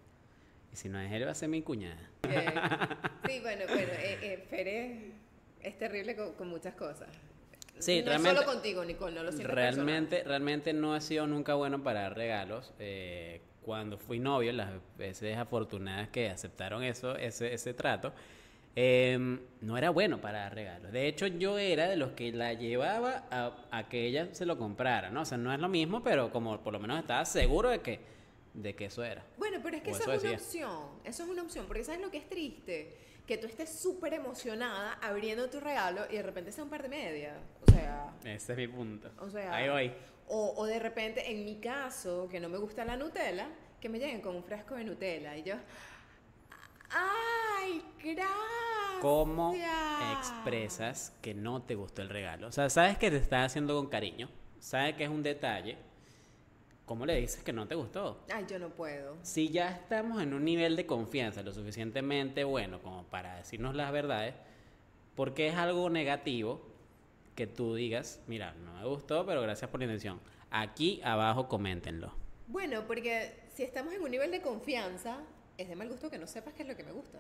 Y 0.73 0.77
si 0.77 0.89
no 0.89 1.01
es 1.01 1.11
él, 1.13 1.27
va 1.27 1.31
a 1.31 1.35
ser 1.35 1.49
mi 1.49 1.63
cuñada. 1.63 2.11
Eh, 2.29 2.47
sí, 3.27 3.41
bueno, 3.41 3.65
bueno, 3.69 3.93
eh, 3.93 4.47
eh, 4.51 5.13
es, 5.63 5.79
terrible 5.79 6.17
con, 6.17 6.33
con 6.35 6.49
muchas 6.49 6.75
cosas. 6.75 7.09
Sí, 7.79 8.01
no 8.01 8.07
realmente- 8.09 8.41
solo 8.41 8.51
contigo, 8.53 8.85
Nicole, 8.85 9.15
no 9.15 9.23
lo 9.23 9.33
siento 9.33 9.55
Realmente, 9.55 10.25
realmente 10.25 10.73
no 10.73 10.97
he 10.97 11.01
sido 11.01 11.27
nunca 11.27 11.55
bueno 11.55 11.83
para 11.83 12.03
dar 12.03 12.17
regalos. 12.17 12.73
Eh, 12.79 13.43
cuando 13.63 13.99
fui 13.99 14.19
novio, 14.19 14.53
las 14.53 14.71
veces 14.97 15.37
afortunadas 15.37 16.09
que 16.09 16.31
aceptaron 16.31 16.83
eso, 16.85 17.17
ese, 17.17 17.53
ese 17.53 17.75
trato, 17.75 18.13
eh, 18.77 19.39
no 19.63 19.77
era 19.79 19.91
bueno 19.91 20.21
para 20.21 20.49
regalos. 20.51 20.93
De 20.93 21.09
hecho, 21.09 21.27
yo 21.27 21.59
era 21.59 21.89
de 21.89 21.97
los 21.97 22.13
que 22.13 22.31
la 22.33 22.53
llevaba 22.53 23.25
a, 23.31 23.67
a 23.71 23.89
que 23.89 24.07
ella 24.07 24.29
se 24.33 24.45
lo 24.47 24.59
comprara, 24.59 25.11
¿no? 25.11 25.23
O 25.23 25.25
sea, 25.25 25.39
no 25.39 25.53
es 25.53 25.59
lo 25.59 25.69
mismo, 25.69 26.03
pero 26.03 26.31
como 26.31 26.61
por 26.63 26.73
lo 26.75 26.79
menos 26.79 26.99
estaba 27.01 27.25
seguro 27.25 27.71
de 27.71 27.81
que 27.81 28.01
de 28.53 28.75
que 28.75 28.87
eso 28.87 29.05
era. 29.05 29.23
Bueno, 29.37 29.59
pero 29.63 29.77
es 29.77 29.83
que 29.83 29.91
O 29.93 29.95
eso, 29.95 30.03
eso 30.05 30.13
es 30.13 30.23
una 30.23 30.31
decía. 30.33 30.69
opción. 30.71 30.89
Eso 31.05 31.23
es 31.25 31.29
una 31.29 31.43
opción. 31.43 31.67
Porque 31.67 31.85
¿sabes 31.85 32.01
lo 32.01 32.11
que 32.11 32.17
es 32.19 32.29
triste? 32.29 32.97
Que 33.27 33.37
tú 33.37 33.47
estés 33.47 33.69
súper 33.71 34.15
emocionada 34.15 34.95
abriendo 35.03 35.51
tu 35.51 35.61
regalo 35.61 36.03
y 36.11 36.15
de 36.17 36.23
repente 36.23 36.53
sea 36.53 36.65
un 36.65 36.71
par 36.71 36.83
de 36.83 36.89
medias. 36.89 37.37
O 37.67 37.71
sea, 37.71 38.15
Ese 38.25 38.53
es 38.53 38.59
mi 38.59 38.69
punto. 38.69 39.11
O 39.21 39.29
sea, 39.29 39.55
Ahí 39.55 39.69
voy. 39.69 39.93
o, 40.29 40.55
o 40.57 40.65
de 40.65 40.79
repente, 40.79 41.31
en 41.31 41.45
mi 41.45 41.57
caso, 41.61 42.29
que 42.31 42.41
no 42.41 42.49
me 42.49 42.57
gusta 42.57 42.83
la 42.87 42.97
Nutella, 42.97 43.49
que 43.79 43.91
me 43.91 43.99
lleguen 43.99 44.23
con 44.23 44.35
un 44.37 44.43
frasco 44.45 44.75
de 44.75 44.85
Nutella 44.85 45.37
y 45.37 45.43
yo. 45.43 45.57
¡Ay, 46.91 47.83
gracias! 48.03 48.31
¿Cómo 49.01 49.55
expresas 50.19 51.15
que 51.21 51.35
no 51.35 51.63
te 51.63 51.75
gustó 51.75 52.03
el 52.03 52.09
regalo? 52.09 52.49
O 52.49 52.53
sea, 52.53 52.71
sabes 52.71 52.99
que 52.99 53.11
te 53.11 53.17
está 53.17 53.45
haciendo 53.45 53.77
con 53.77 53.87
cariño, 53.87 54.29
sabes 54.59 54.95
que 54.95 55.05
es 55.05 55.11
un 55.11 55.23
detalle. 55.23 55.77
¿Cómo 56.87 57.05
le 57.05 57.17
dices 57.21 57.43
que 57.43 57.53
no 57.53 57.67
te 57.67 57.75
gustó? 57.75 58.25
Ay, 58.33 58.47
yo 58.49 58.59
no 58.59 58.71
puedo. 58.71 59.17
Si 59.23 59.49
ya 59.49 59.71
estamos 59.71 60.23
en 60.23 60.33
un 60.33 60.45
nivel 60.45 60.77
de 60.77 60.87
confianza 60.87 61.43
lo 61.43 61.53
suficientemente 61.53 62.45
bueno 62.45 62.81
como 62.81 63.03
para 63.05 63.37
decirnos 63.37 63.75
las 63.75 63.91
verdades, 63.91 64.35
porque 65.17 65.49
es 65.49 65.57
algo 65.57 65.91
negativo 65.91 66.61
que 67.35 67.47
tú 67.47 67.75
digas, 67.75 68.21
mira, 68.29 68.55
no 68.65 68.75
me 68.75 68.87
gustó, 68.87 69.27
pero 69.27 69.43
gracias 69.43 69.69
por 69.71 69.81
la 69.81 69.87
intención. 69.87 70.21
Aquí 70.51 71.01
abajo 71.05 71.49
coméntenlo. 71.49 72.13
Bueno, 72.47 72.87
porque 72.87 73.35
si 73.53 73.65
estamos 73.65 73.93
en 73.93 74.03
un 74.03 74.11
nivel 74.11 74.31
de 74.31 74.41
confianza, 74.41 75.19
es 75.59 75.69
de 75.69 75.77
mal 75.77 75.89
gusto 75.89 76.11
que 76.11 76.19
no 76.19 76.27
sepas 76.27 76.55
qué 76.55 76.63
es 76.63 76.69
lo 76.69 76.77
que 76.77 76.85
me 76.85 76.93
gusta. 76.93 77.19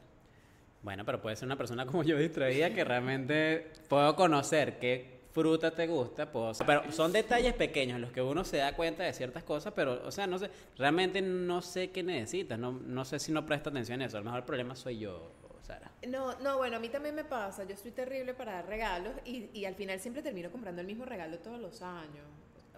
Bueno, 0.82 1.04
pero 1.04 1.20
puede 1.20 1.36
ser 1.36 1.46
una 1.46 1.56
persona 1.56 1.86
como 1.86 2.02
yo 2.02 2.16
distraída 2.16 2.72
que 2.72 2.84
realmente 2.84 3.72
puedo 3.88 4.14
conocer 4.14 4.78
qué 4.78 5.16
fruta 5.32 5.70
te 5.70 5.86
gusta, 5.86 6.30
puedo 6.30 6.52
pero 6.66 6.90
son 6.92 7.12
detalles 7.12 7.52
pequeños 7.52 7.96
en 7.96 8.02
los 8.02 8.12
que 8.12 8.22
uno 8.22 8.42
se 8.44 8.58
da 8.58 8.74
cuenta 8.74 9.02
de 9.04 9.12
ciertas 9.12 9.42
cosas, 9.42 9.72
pero, 9.74 10.06
o 10.06 10.10
sea, 10.10 10.26
no 10.26 10.38
sé, 10.38 10.48
realmente 10.78 11.20
no 11.20 11.60
sé 11.60 11.90
qué 11.90 12.02
necesitas, 12.02 12.58
no, 12.58 12.72
no 12.72 13.04
sé 13.04 13.18
si 13.18 13.32
no 13.32 13.44
presta 13.44 13.68
atención 13.68 14.00
a 14.00 14.06
eso, 14.06 14.16
a 14.16 14.20
lo 14.20 14.24
mejor 14.24 14.40
el 14.40 14.46
problema 14.46 14.74
soy 14.74 15.00
yo, 15.00 15.30
Sara. 15.62 15.90
No, 16.08 16.38
no, 16.40 16.56
bueno, 16.56 16.76
a 16.76 16.80
mí 16.80 16.88
también 16.88 17.14
me 17.14 17.24
pasa. 17.24 17.64
Yo 17.64 17.76
soy 17.76 17.90
terrible 17.90 18.34
para 18.34 18.52
dar 18.52 18.66
regalos 18.66 19.12
y, 19.24 19.50
y 19.52 19.64
al 19.64 19.74
final 19.74 19.98
siempre 19.98 20.22
termino 20.22 20.50
comprando 20.50 20.80
el 20.80 20.86
mismo 20.86 21.04
regalo 21.04 21.38
todos 21.38 21.60
los 21.60 21.82
años. 21.82 22.24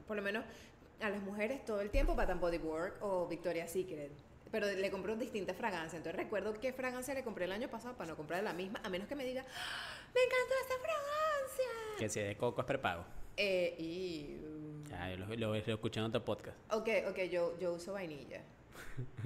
Por 0.06 0.16
lo 0.16 0.22
menos 0.22 0.44
a 1.00 1.10
las 1.10 1.22
mujeres 1.22 1.64
todo 1.64 1.80
el 1.80 1.90
tiempo 1.90 2.14
Bath 2.14 2.40
Body 2.40 2.58
Work 2.58 3.02
o 3.02 3.26
Victoria's 3.28 3.70
Secret. 3.70 4.10
Pero 4.50 4.66
le 4.66 4.90
compro 4.90 5.16
distintas 5.16 5.56
fragancias. 5.56 5.94
Entonces 5.94 6.16
recuerdo 6.16 6.54
qué 6.60 6.72
fragancia 6.72 7.14
le 7.14 7.22
compré 7.22 7.44
el 7.44 7.52
año 7.52 7.68
pasado 7.68 7.96
para 7.96 8.10
no 8.10 8.16
comprar 8.16 8.42
la 8.42 8.52
misma, 8.52 8.80
a 8.82 8.88
menos 8.88 9.08
que 9.08 9.14
me 9.14 9.24
diga, 9.24 9.44
¡Ah! 9.46 10.08
¡me 10.14 10.20
encantó 10.20 10.54
esta 10.62 10.74
fragancia! 10.80 11.98
Que 11.98 12.08
si 12.08 12.20
es 12.20 12.28
de 12.28 12.36
coco 12.36 12.60
es 12.60 12.66
prepago. 12.66 13.04
Eh, 13.36 13.76
y... 13.78 14.40
Ya, 14.88 15.10
yo 15.10 15.16
lo, 15.18 15.26
lo, 15.26 15.36
lo 15.36 15.54
escuché 15.54 16.00
en 16.00 16.06
otro 16.06 16.24
podcast. 16.24 16.56
Ok, 16.72 16.88
ok, 17.08 17.18
yo, 17.30 17.58
yo 17.58 17.74
uso 17.74 17.92
vainilla. 17.92 18.42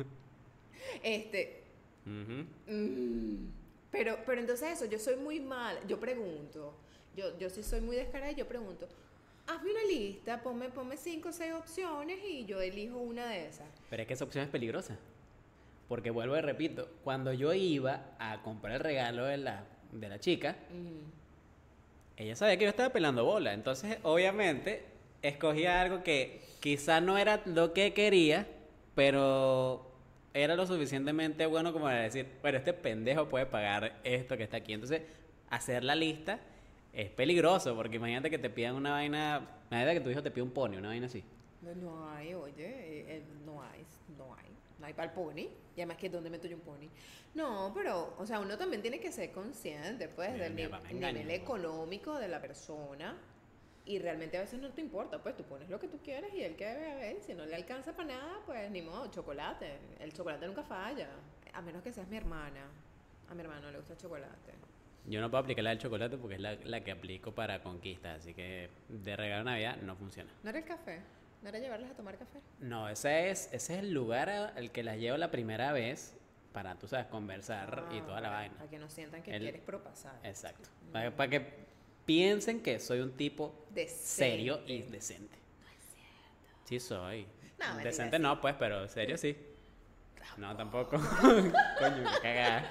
este. 1.03 1.63
Mm, 2.05 3.47
pero, 3.91 4.19
pero 4.27 4.41
entonces 4.41 4.73
eso, 4.73 4.87
yo 4.87 4.99
soy 4.99 5.17
muy 5.17 5.39
mal, 5.39 5.79
yo 5.87 6.01
pregunto, 6.01 6.75
yo, 7.15 7.39
yo 7.39 7.49
sí 7.49 7.63
soy 7.63 7.81
muy 7.81 7.95
descarada 7.95 8.33
y 8.33 8.35
yo 8.35 8.49
pregunto, 8.49 8.89
hazme 9.47 9.71
una 9.71 9.85
lista, 9.85 10.43
ponme, 10.43 10.69
ponme 10.71 10.97
cinco 10.97 11.29
o 11.29 11.33
seis 11.33 11.53
opciones 11.53 12.19
y 12.25 12.45
yo 12.45 12.61
elijo 12.61 12.99
una 12.99 13.29
de 13.29 13.47
esas. 13.47 13.69
Pero 13.91 14.03
es 14.03 14.09
que 14.09 14.15
esa 14.15 14.25
opción 14.25 14.45
es 14.45 14.51
peligrosa. 14.51 14.99
Porque 15.93 16.09
vuelvo 16.09 16.39
y 16.39 16.41
repito, 16.41 16.89
cuando 17.05 17.35
yo 17.35 17.53
iba 17.53 18.15
a 18.19 18.41
comprar 18.41 18.77
el 18.77 18.81
regalo 18.81 19.27
de 19.27 19.37
la, 19.37 19.65
de 19.93 20.09
la 20.09 20.19
chica, 20.19 20.57
ella 22.17 22.35
sabía 22.35 22.57
que 22.57 22.65
yo 22.65 22.71
estaba 22.71 22.89
pelando 22.89 23.27
bola. 23.27 23.53
Entonces, 23.53 23.99
obviamente, 24.03 24.87
escogía 25.21 25.83
algo 25.83 26.03
que 26.03 26.41
quizá 26.61 27.03
no 27.03 27.19
era 27.19 27.43
lo 27.45 27.75
que 27.75 27.93
quería, 27.93 28.47
pero 28.95 29.87
era 30.33 30.57
lo 30.57 30.67
suficientemente 30.67 31.45
bueno 31.45 31.75
como 31.75 31.85
para 31.85 32.01
decir, 32.01 32.27
bueno, 32.41 32.57
este 32.57 32.73
pendejo 32.73 33.29
puede 33.29 33.45
pagar 33.45 34.01
esto 34.03 34.39
que 34.39 34.45
está 34.45 34.57
aquí. 34.57 34.73
Entonces, 34.73 35.03
hacer 35.51 35.85
la 35.85 35.95
lista 35.95 36.41
es 36.95 37.11
peligroso, 37.11 37.77
porque 37.77 37.97
imagínate 37.97 38.31
que 38.31 38.39
te 38.39 38.49
pidan 38.49 38.77
una 38.77 38.93
vaina, 38.93 39.47
imagínate 39.71 39.99
que 39.99 40.01
tu 40.01 40.09
hijo 40.09 40.23
te 40.23 40.31
pide 40.31 40.41
un 40.43 40.53
pony, 40.53 40.79
una 40.79 40.89
vaina 40.89 41.05
así. 41.05 41.23
No, 41.61 41.75
no 41.75 42.09
hay, 42.09 42.33
oye, 42.33 42.65
eh, 42.65 43.05
eh, 43.09 43.23
no 43.45 43.63
hay, 43.63 43.85
no 44.17 44.35
hay, 44.35 44.42
no 44.83 44.87
hay 44.89 44.93
para 44.93 45.09
el 45.09 45.15
pony. 45.15 45.49
Y 45.75 45.81
además 45.81 45.97
que 45.97 46.11
¿dónde 46.11 46.29
meto 46.29 46.47
yo 46.47 46.57
un 46.57 46.63
pony? 46.63 46.89
No, 47.35 47.73
pero, 47.75 48.15
o 48.19 48.27
sea, 48.27 48.41
uno 48.41 48.59
también 48.59 48.83
tiene 48.83 49.01
que 49.01 49.11
ser 49.11 49.33
consciente, 49.33 50.09
pues, 50.09 50.31
Mira, 50.33 50.45
del 50.45 50.55
mi 50.55 50.63
ni- 50.65 50.69
papá 50.69 50.85
me 50.89 50.95
nivel 51.13 51.31
económico 51.31 52.19
de 52.19 52.29
la 52.29 52.41
persona. 52.41 53.17
Y 53.85 53.99
realmente 53.99 54.37
a 54.37 54.43
veces 54.43 54.61
no 54.61 54.71
te 54.71 54.81
importa, 54.81 55.21
pues 55.23 55.37
tú 55.37 55.43
pones 55.45 55.69
lo 55.69 55.81
que 55.81 55.89
tú 55.89 55.99
quieres 56.05 56.33
y 56.35 56.43
él 56.43 56.55
que 56.55 56.69
a 56.69 56.75
ver, 56.95 57.21
si 57.21 57.35
no 57.35 57.45
le 57.47 57.57
alcanza 57.57 57.93
para 57.97 58.09
nada, 58.17 58.41
pues 58.47 58.71
ni 58.71 58.81
modo, 58.83 59.07
chocolate. 59.11 59.79
El 59.99 60.13
chocolate 60.13 60.47
nunca 60.47 60.63
falla, 60.63 61.09
a 61.53 61.63
menos 61.63 61.83
que 61.83 61.93
seas 61.93 62.07
mi 62.09 62.17
hermana. 62.17 62.67
A 63.29 63.35
mi 63.35 63.41
hermano 63.41 63.71
le 63.71 63.79
gusta 63.79 63.95
el 63.95 63.99
chocolate. 63.99 64.53
Yo 65.07 65.21
no 65.21 65.29
puedo 65.31 65.43
aplicar 65.43 65.65
la 65.65 65.71
del 65.71 65.81
chocolate 65.81 66.17
porque 66.17 66.37
es 66.37 66.41
la, 66.41 66.55
la 66.55 66.85
que 66.85 66.93
aplico 66.93 67.33
para 67.35 67.61
conquistas, 67.61 68.21
así 68.21 68.35
que 68.35 68.69
de 68.89 69.17
regalo 69.17 69.39
de 69.45 69.51
Navidad 69.51 69.77
no 69.79 69.97
funciona. 69.97 70.31
¿No 70.45 70.51
era 70.51 70.59
el 70.61 70.65
café? 70.65 71.01
¿No 71.43 71.49
era 71.49 71.59
llevarles 71.59 71.91
a 71.91 71.95
tomar 71.95 72.17
café? 72.17 72.39
No, 72.61 72.89
ese 72.89 73.31
es, 73.31 73.47
ese 73.53 73.75
es 73.75 73.81
el 73.81 73.93
lugar 73.93 74.31
al 74.31 74.71
que 74.71 74.83
las 74.83 74.97
llevo 74.99 75.17
la 75.17 75.31
primera 75.31 75.73
vez 75.73 76.15
para, 76.53 76.77
tú 76.79 76.87
sabes, 76.87 77.07
conversar 77.07 77.85
y 77.93 77.99
Ah, 77.99 78.05
toda 78.07 78.21
la 78.21 78.29
para- 78.29 78.39
vaina. 78.41 78.55
Para 78.57 78.71
que 78.71 78.79
no 78.79 78.89
sientan 78.89 79.23
que 79.23 79.35
El- 79.35 79.43
quieres 79.43 79.61
propasar. 79.63 80.19
Exacto. 80.23 80.69
Para, 80.93 81.11
para 81.17 81.31
que 81.31 81.47
piensen 82.05 82.63
que 82.63 82.79
soy 82.79 83.01
un 83.01 83.13
tipo 83.17 83.67
Decente. 83.71 84.03
serio 84.05 84.61
y 84.67 84.83
decente. 84.83 85.37
Sí 86.65 86.79
soy. 86.79 87.27
No, 87.59 87.77
decente 87.79 88.19
no, 88.19 88.41
pues, 88.41 88.55
pero 88.59 88.87
serio 88.89 89.17
sí. 89.19 89.37
No, 90.37 90.57
tampoco. 90.57 90.91
Coño, 91.21 92.05
qué 92.15 92.23
cagada. 92.23 92.71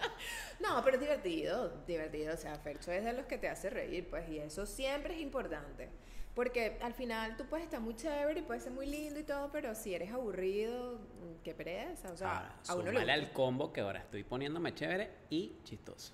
No, 0.60 0.82
pero 0.84 0.96
es 0.96 1.01
divertido, 1.01 1.84
divertido. 1.86 2.34
O 2.34 2.38
sea, 2.38 2.56
Fercho 2.58 2.92
es 2.92 3.04
de 3.04 3.13
los 3.13 3.25
que 3.25 3.38
te 3.38 3.50
hace 3.50 3.70
reír, 3.70 4.10
pues, 4.10 4.28
y 4.30 4.40
eso 4.40 4.66
siempre 4.66 5.16
es 5.16 5.22
importante. 5.22 5.90
Porque 6.36 6.78
al 6.82 6.94
final 6.94 7.36
tú 7.36 7.46
puedes 7.46 7.66
estar 7.66 7.82
muy 7.82 7.96
chévere 7.96 8.40
y 8.40 8.44
puedes 8.44 8.64
ser 8.64 8.72
muy 8.72 8.86
lindo 8.86 9.20
y 9.20 9.24
todo, 9.24 9.52
pero 9.52 9.76
si 9.76 9.94
eres 9.94 10.12
aburrido, 10.12 11.00
qué 11.44 11.54
pereza. 11.54 12.12
O 12.12 12.16
sea, 12.16 12.38
Ahora, 12.38 12.56
a 12.68 12.76
uno 12.76 12.92
le 12.92 13.12
al 13.12 13.34
combo 13.34 13.74
que 13.74 13.82
ahora 13.82 14.00
estoy 14.00 14.24
poniéndome 14.24 14.74
chévere 14.74 15.12
y 15.30 15.56
chistoso. 15.64 16.14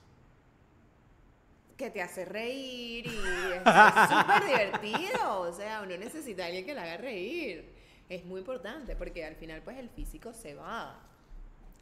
Que 1.78 1.92
te 1.92 2.02
hace 2.02 2.26
reír 2.26 3.06
y 3.06 3.10
es 3.10 3.60
súper 3.60 4.46
divertido. 4.48 5.42
O 5.42 5.54
sea, 5.54 5.82
uno 5.84 5.96
necesita 5.98 6.44
a 6.44 6.46
alguien 6.48 6.66
que 6.66 6.74
le 6.74 6.80
haga 6.80 6.98
reír. 6.98 7.70
Es 8.10 8.26
muy 8.26 8.40
importante 8.40 8.96
porque 8.96 9.24
al 9.24 9.36
final, 9.36 9.62
pues, 9.62 9.78
el 9.78 9.90
físico 9.90 10.34
se 10.34 10.56
va. 10.56 11.00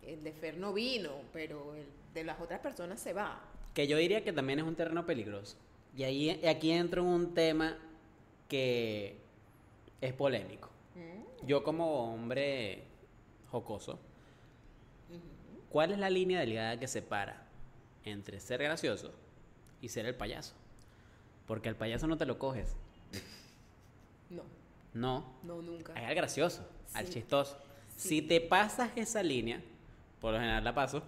El 0.02 0.24
de 0.24 0.34
Fer 0.34 0.58
no 0.58 0.74
vino, 0.74 1.22
pero 1.32 1.74
el 1.76 1.88
de 2.14 2.26
las 2.26 2.42
otras 2.42 2.60
personas 2.60 3.00
se 3.00 3.14
va. 3.14 3.42
Que 3.74 3.88
yo 3.88 3.98
diría 3.98 4.24
que 4.24 4.34
también 4.34 4.60
es 4.60 4.66
un 4.66 4.76
terreno 4.76 5.06
peligroso. 5.06 5.56
Y 5.96 6.04
ahí, 6.04 6.46
aquí 6.46 6.72
entro 6.72 7.02
en 7.02 7.08
un 7.08 7.34
tema 7.34 7.78
que 8.48 9.18
es 10.02 10.14
polémico. 10.14 10.70
Mm, 10.96 11.46
Yo 11.48 11.64
como 11.64 12.14
hombre 12.14 12.84
jocoso, 13.52 14.00
¿cuál 15.70 15.92
es 15.92 15.98
la 15.98 16.10
línea 16.10 16.40
delgada 16.40 16.80
que 16.80 16.88
separa 16.88 17.46
entre 18.04 18.40
ser 18.40 18.62
gracioso 18.64 19.12
y 19.82 19.90
ser 19.90 20.06
el 20.06 20.16
payaso? 20.16 20.54
Porque 21.48 21.70
al 21.70 21.76
payaso 21.76 22.08
no 22.08 22.18
te 22.18 22.26
lo 22.26 22.40
coges. 22.40 22.76
No, 24.30 24.44
No, 24.94 25.34
no, 25.44 25.62
nunca. 25.62 25.94
es 25.94 26.04
al 26.08 26.16
gracioso, 26.16 26.68
al 26.94 27.10
chistoso. 27.10 27.58
Sí. 27.96 28.10
Si 28.10 28.22
te 28.24 28.42
pasas 28.42 28.92
esa 28.96 29.22
línea, 29.22 29.62
por 30.20 30.34
lo 30.34 30.40
general 30.40 30.64
la 30.64 30.74
paso, 30.74 31.04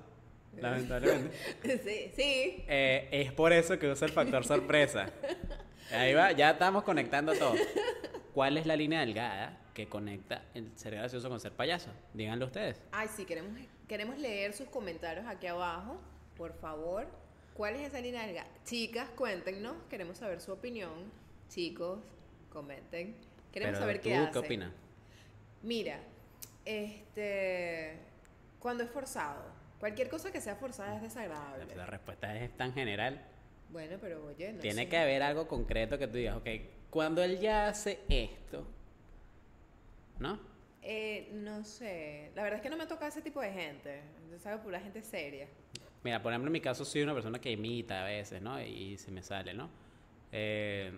lamentablemente, 0.55 1.35
Sí, 1.63 2.11
sí. 2.15 2.63
eh, 2.67 3.09
es 3.11 3.31
por 3.33 3.51
eso 3.53 3.77
que 3.79 3.89
uso 3.91 4.05
el 4.05 4.11
factor 4.11 4.45
sorpresa. 4.45 5.09
Ahí 5.91 6.13
va, 6.13 6.31
ya 6.31 6.51
estamos 6.51 6.83
conectando 6.83 7.33
todo. 7.33 7.55
¿Cuál 8.33 8.57
es 8.57 8.65
la 8.65 8.75
línea 8.75 8.99
delgada 8.99 9.57
que 9.73 9.87
conecta 9.87 10.43
el 10.53 10.71
ser 10.77 10.95
gracioso 10.95 11.29
con 11.29 11.39
ser 11.39 11.53
payaso? 11.53 11.89
Díganlo 12.13 12.45
ustedes. 12.47 12.81
Ay, 12.91 13.07
sí, 13.15 13.25
queremos, 13.25 13.59
queremos 13.87 14.17
leer 14.19 14.53
sus 14.53 14.67
comentarios 14.67 15.25
aquí 15.27 15.47
abajo, 15.47 15.99
por 16.35 16.53
favor. 16.53 17.07
¿Cuál 17.53 17.75
es 17.75 17.87
esa 17.87 17.99
línea 17.99 18.25
delgada? 18.25 18.47
Chicas, 18.65 19.09
cuéntenos, 19.15 19.75
queremos 19.89 20.17
saber 20.17 20.41
su 20.41 20.51
opinión. 20.51 21.11
Chicos, 21.49 21.99
comenten. 22.51 23.15
Queremos 23.51 23.73
Pero 23.73 23.79
saber 23.79 23.97
tú, 23.97 24.03
qué 24.03 24.15
hacen. 24.15 24.31
¿qué 24.33 24.39
opinas? 24.39 24.71
Mira, 25.63 25.99
este, 26.65 27.97
cuando 28.59 28.83
es 28.83 28.91
forzado, 28.91 29.43
cualquier 29.79 30.09
cosa 30.09 30.31
que 30.31 30.41
sea 30.41 30.55
forzada 30.55 30.97
es 30.97 31.01
desagradable. 31.01 31.75
La 31.75 31.85
respuesta 31.87 32.35
es 32.37 32.55
tan 32.55 32.73
general. 32.73 33.25
Bueno, 33.69 33.97
pero 33.99 34.25
oye, 34.25 34.53
no 34.53 34.59
Tiene 34.59 34.83
sé. 34.83 34.89
que 34.89 34.97
haber 34.97 35.21
algo 35.23 35.47
concreto 35.47 35.97
que 35.97 36.07
tú 36.07 36.17
digas, 36.17 36.37
ok, 36.37 36.47
cuando 36.89 37.23
él 37.23 37.39
ya 37.39 37.67
hace 37.67 37.99
esto, 38.09 38.65
¿no? 40.19 40.39
Eh, 40.81 41.29
no 41.33 41.63
sé, 41.65 42.31
la 42.33 42.43
verdad 42.43 42.57
es 42.57 42.63
que 42.63 42.69
no 42.69 42.77
me 42.77 42.87
toca 42.87 43.07
ese 43.07 43.21
tipo 43.21 43.41
de 43.41 43.51
gente. 43.51 44.01
Yo 44.31 44.39
salgo 44.39 44.63
pura 44.63 44.79
gente 44.79 45.01
seria. 45.03 45.47
Mira, 46.03 46.21
por 46.21 46.31
ejemplo, 46.31 46.47
en 46.47 46.53
mi 46.53 46.61
caso 46.61 46.85
soy 46.85 47.01
una 47.01 47.13
persona 47.13 47.39
que 47.41 47.51
imita 47.51 48.03
a 48.03 48.05
veces, 48.05 48.41
¿no? 48.41 48.61
Y 48.61 48.97
se 48.97 49.11
me 49.11 49.21
sale, 49.21 49.53
¿no? 49.53 49.69
Eh, 50.31 50.93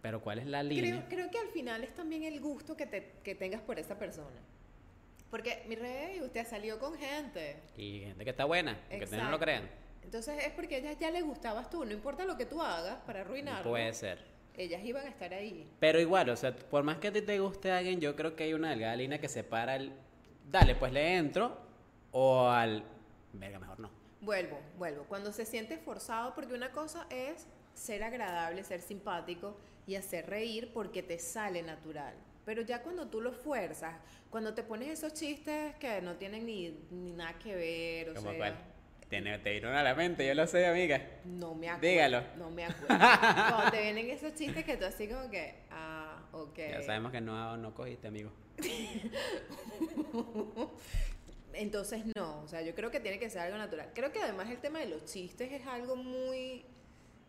pero 0.00 0.22
¿cuál 0.22 0.38
es 0.38 0.46
la 0.46 0.62
línea? 0.62 1.06
Creo, 1.06 1.08
creo 1.08 1.30
que 1.30 1.38
al 1.38 1.48
final 1.48 1.84
es 1.84 1.94
también 1.94 2.22
el 2.22 2.40
gusto 2.40 2.74
que, 2.74 2.86
te, 2.86 3.12
que 3.22 3.34
tengas 3.34 3.60
por 3.60 3.78
esa 3.78 3.98
persona. 3.98 4.40
Porque, 5.30 5.62
mi 5.68 5.76
rey, 5.76 6.20
usted 6.22 6.46
salió 6.46 6.78
con 6.78 6.96
gente. 6.96 7.56
Y 7.76 8.00
gente 8.00 8.24
que 8.24 8.30
está 8.30 8.46
buena, 8.46 8.80
aunque 8.90 9.04
ustedes 9.04 9.22
no 9.22 9.30
lo 9.30 9.38
crean. 9.38 9.68
Entonces 10.02 10.44
es 10.44 10.52
porque 10.52 10.76
a 10.76 10.78
ellas 10.78 10.96
ya 10.98 11.10
les 11.10 11.24
gustabas 11.24 11.70
tú, 11.70 11.84
no 11.84 11.92
importa 11.92 12.24
lo 12.24 12.36
que 12.36 12.46
tú 12.46 12.60
hagas 12.60 12.98
para 13.06 13.20
arruinarlo. 13.20 13.70
Puede 13.70 13.92
ser. 13.92 14.18
Ellas 14.56 14.82
iban 14.84 15.06
a 15.06 15.08
estar 15.08 15.32
ahí. 15.32 15.68
Pero 15.78 16.00
igual, 16.00 16.28
o 16.30 16.36
sea, 16.36 16.54
por 16.54 16.82
más 16.82 16.98
que 16.98 17.08
a 17.08 17.12
ti 17.12 17.22
te 17.22 17.38
guste 17.38 17.70
alguien, 17.70 18.00
yo 18.00 18.16
creo 18.16 18.34
que 18.34 18.44
hay 18.44 18.54
una 18.54 18.70
delgada 18.70 18.96
línea 18.96 19.20
que 19.20 19.28
separa 19.28 19.76
el. 19.76 19.92
Dale, 20.50 20.74
pues 20.74 20.92
le 20.92 21.16
entro. 21.16 21.56
O 22.12 22.48
al. 22.48 22.82
Verga, 23.32 23.58
mejor 23.58 23.78
no. 23.80 23.90
Vuelvo, 24.20 24.58
vuelvo. 24.76 25.04
Cuando 25.04 25.32
se 25.32 25.46
siente 25.46 25.78
forzado, 25.78 26.34
porque 26.34 26.54
una 26.54 26.72
cosa 26.72 27.06
es 27.08 27.46
ser 27.72 28.02
agradable, 28.02 28.64
ser 28.64 28.82
simpático 28.82 29.56
y 29.86 29.94
hacer 29.94 30.28
reír 30.28 30.72
porque 30.74 31.02
te 31.02 31.18
sale 31.18 31.62
natural. 31.62 32.14
Pero 32.44 32.62
ya 32.62 32.82
cuando 32.82 33.06
tú 33.08 33.20
lo 33.20 33.32
fuerzas, 33.32 33.94
cuando 34.28 34.54
te 34.54 34.62
pones 34.62 34.88
esos 34.88 35.14
chistes 35.14 35.74
que 35.76 36.02
no 36.02 36.16
tienen 36.16 36.44
ni, 36.44 36.86
ni 36.90 37.12
nada 37.12 37.38
que 37.38 37.54
ver, 37.54 38.10
o 38.10 38.14
¿Como 38.14 38.30
sea, 38.30 38.38
cuál? 38.38 38.58
Te 39.10 39.50
vieron 39.50 39.74
a 39.74 39.82
la 39.82 39.96
mente, 39.96 40.24
yo 40.24 40.34
lo 40.34 40.46
sé, 40.46 40.66
amiga. 40.66 41.04
no 41.24 41.52
me 41.56 41.68
acuerdo. 41.68 41.88
Dígalo. 41.88 42.22
No 42.38 42.48
me 42.50 42.64
acuerdo. 42.64 42.86
cuando 43.50 43.70
te 43.72 43.82
vienen 43.82 44.08
esos 44.08 44.34
chistes 44.36 44.64
que 44.64 44.76
tú 44.76 44.84
así 44.84 45.08
como 45.08 45.28
que, 45.28 45.56
ah, 45.72 46.22
ok. 46.30 46.56
Ya 46.56 46.82
sabemos 46.82 47.10
que 47.10 47.20
no, 47.20 47.56
no 47.56 47.74
cogiste, 47.74 48.06
amigo. 48.06 48.30
Entonces 51.52 52.04
no, 52.14 52.42
o 52.42 52.48
sea, 52.48 52.62
yo 52.62 52.74
creo 52.76 52.90
que 52.92 53.00
tiene 53.00 53.18
que 53.18 53.28
ser 53.28 53.42
algo 53.42 53.58
natural. 53.58 53.90
Creo 53.94 54.12
que 54.12 54.20
además 54.20 54.48
el 54.48 54.58
tema 54.58 54.78
de 54.78 54.86
los 54.86 55.04
chistes 55.04 55.50
es 55.52 55.66
algo 55.66 55.96
muy... 55.96 56.64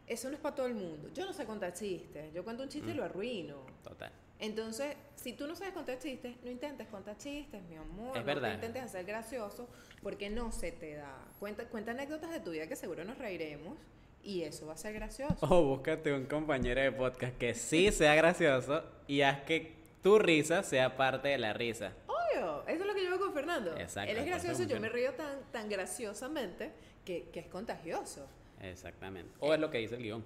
Eso 0.05 0.29
no 0.29 0.35
es 0.35 0.41
para 0.41 0.53
todo 0.55 0.67
el 0.67 0.75
mundo. 0.75 1.09
Yo 1.13 1.25
no 1.25 1.33
sé 1.33 1.45
contar 1.45 1.73
chistes. 1.73 2.31
Yo 2.33 2.43
cuento 2.43 2.61
un 2.63 2.69
chiste 2.69 2.91
y 2.91 2.93
Mm. 2.93 2.97
lo 2.97 3.03
arruino. 3.05 3.65
Total. 3.83 4.11
Entonces, 4.41 4.95
si 5.15 5.33
tú 5.33 5.45
no 5.45 5.55
sabes 5.55 5.71
contar 5.74 6.00
chistes, 6.00 6.36
no 6.43 6.50
intentes 6.50 6.88
contar 6.88 7.15
chistes, 7.15 7.62
mi 7.69 7.75
amor. 7.75 8.17
Es 8.17 8.21
no 8.21 8.25
verdad. 8.25 8.50
te 8.50 8.55
intentes 8.55 8.83
hacer 8.83 9.05
gracioso 9.05 9.69
porque 10.01 10.31
no 10.31 10.51
se 10.51 10.71
te 10.71 10.95
da. 10.95 11.15
Cuenta, 11.39 11.65
cuenta 11.65 11.91
anécdotas 11.91 12.31
de 12.31 12.39
tu 12.39 12.50
vida 12.50 12.65
que 12.67 12.75
seguro 12.75 13.05
nos 13.05 13.19
reiremos 13.19 13.77
y 14.24 14.41
eso 14.41 14.65
va 14.65 14.74
a 14.74 14.77
ser 14.77 14.93
gracioso. 14.93 15.38
O 15.41 15.63
búscate 15.63 16.12
un 16.12 16.25
compañero 16.25 16.81
de 16.81 16.91
podcast 16.91 17.38
que 17.38 17.53
sí 17.53 17.91
sea 17.91 18.15
gracioso 18.15 18.83
y 19.07 19.21
haz 19.21 19.41
que 19.41 19.75
tu 20.01 20.17
risa 20.17 20.63
sea 20.63 20.98
parte 20.98 21.27
de 21.27 21.38
la 21.38 21.53
risa. 21.53 21.93
Obvio, 22.07 22.63
eso 22.67 22.81
es 22.81 22.88
lo 22.88 22.95
que 22.95 23.03
yo 23.03 23.13
hago 23.13 23.19
con 23.25 23.33
Fernando. 23.36 23.77
Exacto, 23.77 24.12
Él 24.12 24.17
es 24.17 24.25
gracioso, 24.25 24.63
yo 24.63 24.79
me 24.79 24.89
río 24.89 25.13
tan, 25.13 25.39
tan 25.51 25.69
graciosamente 25.69 26.71
que, 27.05 27.29
que 27.31 27.41
es 27.41 27.48
contagioso. 27.48 28.27
Exactamente. 28.60 29.31
O 29.39 29.53
es 29.53 29.60
lo 29.60 29.69
que 29.69 29.77
dice 29.77 29.98
el 29.98 30.01
guion. 30.01 30.25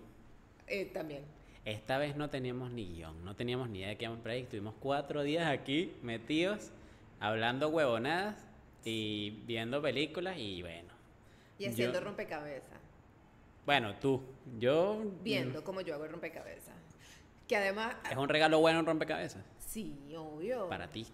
Eh, 0.68 0.86
también. 0.86 1.26
Esta 1.66 1.98
vez 1.98 2.16
no 2.16 2.30
teníamos 2.30 2.70
ni 2.72 2.86
guion, 2.86 3.26
no 3.26 3.36
teníamos 3.36 3.70
ni 3.70 3.80
idea 3.80 3.90
de 3.90 3.98
qué 3.98 4.06
íbamos 4.06 4.24
a 4.24 4.34
Estuvimos 4.36 4.76
cuatro 4.80 5.24
días 5.24 5.48
aquí 5.48 5.94
metidos, 6.04 6.70
hablando 7.20 7.70
huevonadas 7.70 8.38
y 8.84 9.32
viendo 9.48 9.82
películas 9.82 10.38
y 10.38 10.62
bueno. 10.62 10.94
Y 11.58 11.66
haciendo 11.66 12.00
Yo- 12.00 12.06
rompecabezas. 12.06 12.80
Bueno, 13.66 13.96
tú, 13.96 14.22
yo... 14.60 15.02
Viendo 15.24 15.64
cómo 15.64 15.82
yo 15.82 15.96
hago 15.96 16.06
el 16.06 16.12
rompecabezas. 16.12 16.76
Que 17.48 17.56
además, 17.58 17.96
Es 18.12 18.18
un 18.18 18.30
regalo 18.30 18.60
bueno 18.60 18.80
un 18.80 18.86
rompecabezas. 18.86 19.44
sí, 19.58 19.98
obvio. 20.16 20.70
Para 20.70 20.88
ti. 20.88 21.08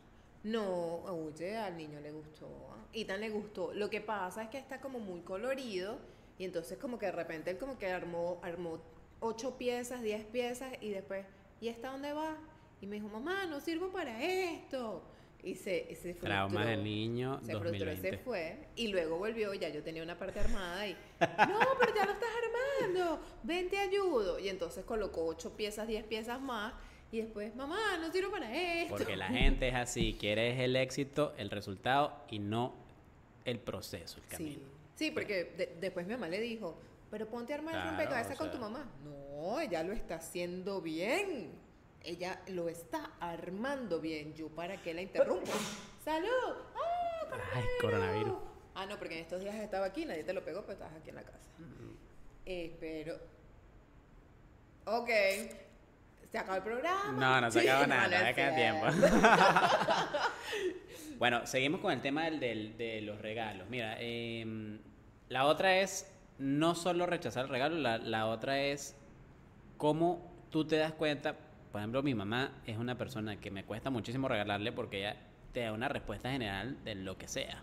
No, 0.43 0.95
oye, 1.05 1.55
al 1.55 1.77
niño 1.77 2.01
le 2.01 2.11
gustó. 2.11 2.49
Y 2.91 3.05
tan 3.05 3.21
le 3.21 3.29
gustó. 3.29 3.73
Lo 3.73 3.89
que 3.89 4.01
pasa 4.01 4.43
es 4.43 4.49
que 4.49 4.57
está 4.57 4.81
como 4.81 4.99
muy 4.99 5.21
colorido. 5.21 5.97
Y 6.37 6.43
entonces 6.43 6.77
como 6.77 6.97
que 6.99 7.05
de 7.05 7.11
repente 7.13 7.51
él 7.51 7.57
como 7.57 7.77
que 7.77 7.89
armó, 7.89 8.39
armó 8.41 8.81
ocho 9.21 9.57
piezas, 9.57 10.01
diez 10.01 10.25
piezas. 10.25 10.73
Y 10.81 10.89
después, 10.89 11.25
¿y 11.61 11.69
esta 11.69 11.91
dónde 11.91 12.11
va? 12.11 12.37
Y 12.81 12.87
me 12.87 12.95
dijo, 12.97 13.07
mamá, 13.07 13.45
no 13.45 13.61
sirvo 13.61 13.89
para 13.91 14.21
esto. 14.23 15.01
Y 15.43 15.55
se, 15.55 15.87
y 15.89 15.95
se 15.95 16.09
frustró. 16.13 16.27
Traumas 16.29 16.67
del 16.67 16.83
niño 16.83 17.39
Se 17.43 17.51
frustró 17.57 17.69
y 17.75 17.79
2020. 17.79 18.09
se 18.11 18.17
fue. 18.19 18.57
Y 18.75 18.89
luego 18.89 19.17
volvió, 19.17 19.53
ya 19.55 19.69
yo 19.69 19.81
tenía 19.81 20.03
una 20.03 20.17
parte 20.19 20.39
armada 20.39 20.85
y, 20.87 20.93
no, 20.93 21.59
pero 21.79 21.95
ya 21.95 22.05
lo 22.05 22.11
estás 22.11 22.29
armando, 22.83 23.19
ven 23.41 23.67
te 23.69 23.77
ayudo. 23.77 24.37
Y 24.37 24.49
entonces 24.49 24.83
colocó 24.85 25.25
ocho 25.25 25.55
piezas, 25.57 25.87
diez 25.87 26.03
piezas 26.03 26.39
más. 26.41 26.73
Y 27.11 27.21
después, 27.21 27.55
mamá, 27.55 27.97
no 27.99 28.11
sirvo 28.11 28.29
para 28.31 28.55
esto. 28.55 28.95
Porque 28.95 29.15
la 29.15 29.27
gente 29.29 29.67
es 29.67 29.73
así, 29.75 30.15
quiere 30.19 30.63
el 30.63 30.75
éxito, 30.75 31.33
el 31.37 31.49
resultado 31.49 32.13
y 32.29 32.37
no 32.39 32.73
el 33.43 33.57
proceso, 33.59 34.19
el 34.19 34.27
camino. 34.27 34.59
Sí, 34.95 35.05
sí 35.07 35.11
porque 35.11 35.45
de- 35.57 35.75
después 35.81 36.05
mi 36.05 36.13
mamá 36.13 36.29
le 36.29 36.39
dijo, 36.39 36.79
pero 37.11 37.27
ponte 37.27 37.53
a 37.53 37.57
armar 37.57 37.75
el 37.75 37.81
Claro, 37.81 37.97
rompecabezas 37.97 38.35
o 38.35 38.37
con 38.37 38.51
tu 38.51 38.57
mamá. 38.57 38.85
No, 39.03 39.59
ella 39.59 39.83
lo 39.83 39.91
está 39.93 40.15
haciendo 40.15 40.81
bien. 40.81 41.51
Ella 42.03 42.41
lo 42.47 42.67
está 42.69 43.11
armando 43.19 43.99
bien. 43.99 44.33
Yo 44.33 44.47
para 44.49 44.81
qué 44.81 44.93
la 44.93 45.01
interrumpo. 45.01 45.51
¡Salud! 46.03 46.55
¡Ah, 46.75 47.35
Ay, 47.53 47.63
coronavirus. 47.79 48.33
Ah, 48.73 48.85
no, 48.87 48.97
porque 48.97 49.15
en 49.17 49.21
estos 49.21 49.41
días 49.41 49.53
estaba 49.55 49.85
aquí, 49.85 50.05
nadie 50.05 50.23
te 50.23 50.33
lo 50.33 50.43
pegó, 50.43 50.61
pero 50.61 50.73
estabas 50.73 50.95
aquí 50.95 51.09
en 51.09 51.15
la 51.17 51.23
casa. 51.23 51.49
Eh, 52.45 52.75
pero. 52.79 53.19
Ok. 54.85 55.09
¿Se 56.31 56.37
acabó 56.37 56.55
el 56.57 56.63
programa? 56.63 57.11
No, 57.11 57.41
no 57.41 57.51
se 57.51 57.59
Sí, 57.61 57.67
no, 57.67 57.85
nada, 57.87 58.29
no 58.29 58.35
queda 58.35 58.55
tiempo. 58.55 58.85
Bueno, 61.17 61.45
seguimos 61.45 61.81
con 61.81 61.91
el 61.91 62.01
tema 62.01 62.25
del, 62.25 62.39
del- 62.39 62.77
de 62.77 63.01
los 63.01 63.21
regalos. 63.21 63.69
Mira, 63.69 63.95
em, 63.99 64.79
la 65.29 65.45
otra 65.45 65.77
es 65.77 66.11
no 66.41 66.73
solo 66.73 67.05
rechazar 67.05 67.45
el 67.45 67.51
regalo, 67.51 67.77
la, 67.77 67.99
la 67.99 68.25
otra 68.25 68.59
es 68.59 68.95
cómo 69.77 70.31
tú 70.49 70.65
te 70.65 70.77
das 70.77 70.91
cuenta. 70.91 71.35
Por 71.71 71.79
ejemplo, 71.79 72.01
mi 72.01 72.15
mamá 72.15 72.51
es 72.65 72.77
una 72.77 72.97
persona 72.97 73.39
que 73.39 73.51
me 73.51 73.63
cuesta 73.63 73.91
muchísimo 73.91 74.27
regalarle 74.27 74.71
porque 74.71 74.99
ella 74.99 75.17
te 75.53 75.61
da 75.61 75.71
una 75.71 75.87
respuesta 75.87 76.31
general 76.31 76.83
de 76.83 76.95
lo 76.95 77.17
que 77.17 77.27
sea. 77.27 77.61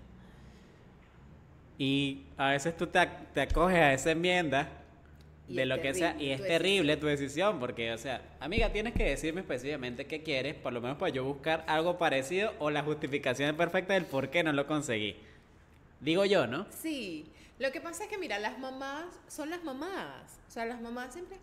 Y 1.76 2.22
a 2.36 2.50
veces 2.50 2.76
tú 2.76 2.86
te, 2.86 3.06
te 3.34 3.40
acoges 3.42 3.78
a 3.78 3.92
esa 3.92 4.12
enmienda 4.12 4.68
de 5.48 5.66
lo 5.66 5.80
que 5.80 5.94
sea, 5.94 6.14
y 6.18 6.30
es 6.30 6.42
terrible 6.42 6.96
tu 6.98 7.06
decisión, 7.06 7.58
porque, 7.58 7.92
o 7.92 7.98
sea, 7.98 8.20
amiga, 8.38 8.70
tienes 8.70 8.92
que 8.92 9.04
decirme 9.04 9.40
específicamente 9.40 10.04
qué 10.06 10.22
quieres, 10.22 10.54
por 10.54 10.74
lo 10.74 10.80
menos 10.80 10.98
para 10.98 11.10
yo 11.10 11.24
buscar 11.24 11.64
algo 11.66 11.96
parecido 11.96 12.52
o 12.58 12.70
la 12.70 12.82
justificación 12.82 13.56
perfecta 13.56 13.94
del 13.94 14.04
por 14.04 14.28
qué 14.28 14.42
no 14.42 14.52
lo 14.52 14.66
conseguí. 14.66 15.16
Digo 16.00 16.24
yo, 16.26 16.46
¿no? 16.46 16.66
Sí, 16.70 17.26
lo 17.58 17.72
que 17.72 17.80
pasa 17.80 18.04
es 18.04 18.10
que, 18.10 18.18
mira, 18.18 18.38
las 18.38 18.58
mamás 18.58 19.06
son 19.28 19.50
las 19.50 19.62
mamás. 19.64 20.40
O 20.46 20.50
sea, 20.50 20.64
las 20.64 20.80
mamás 20.80 21.12
siempre, 21.12 21.36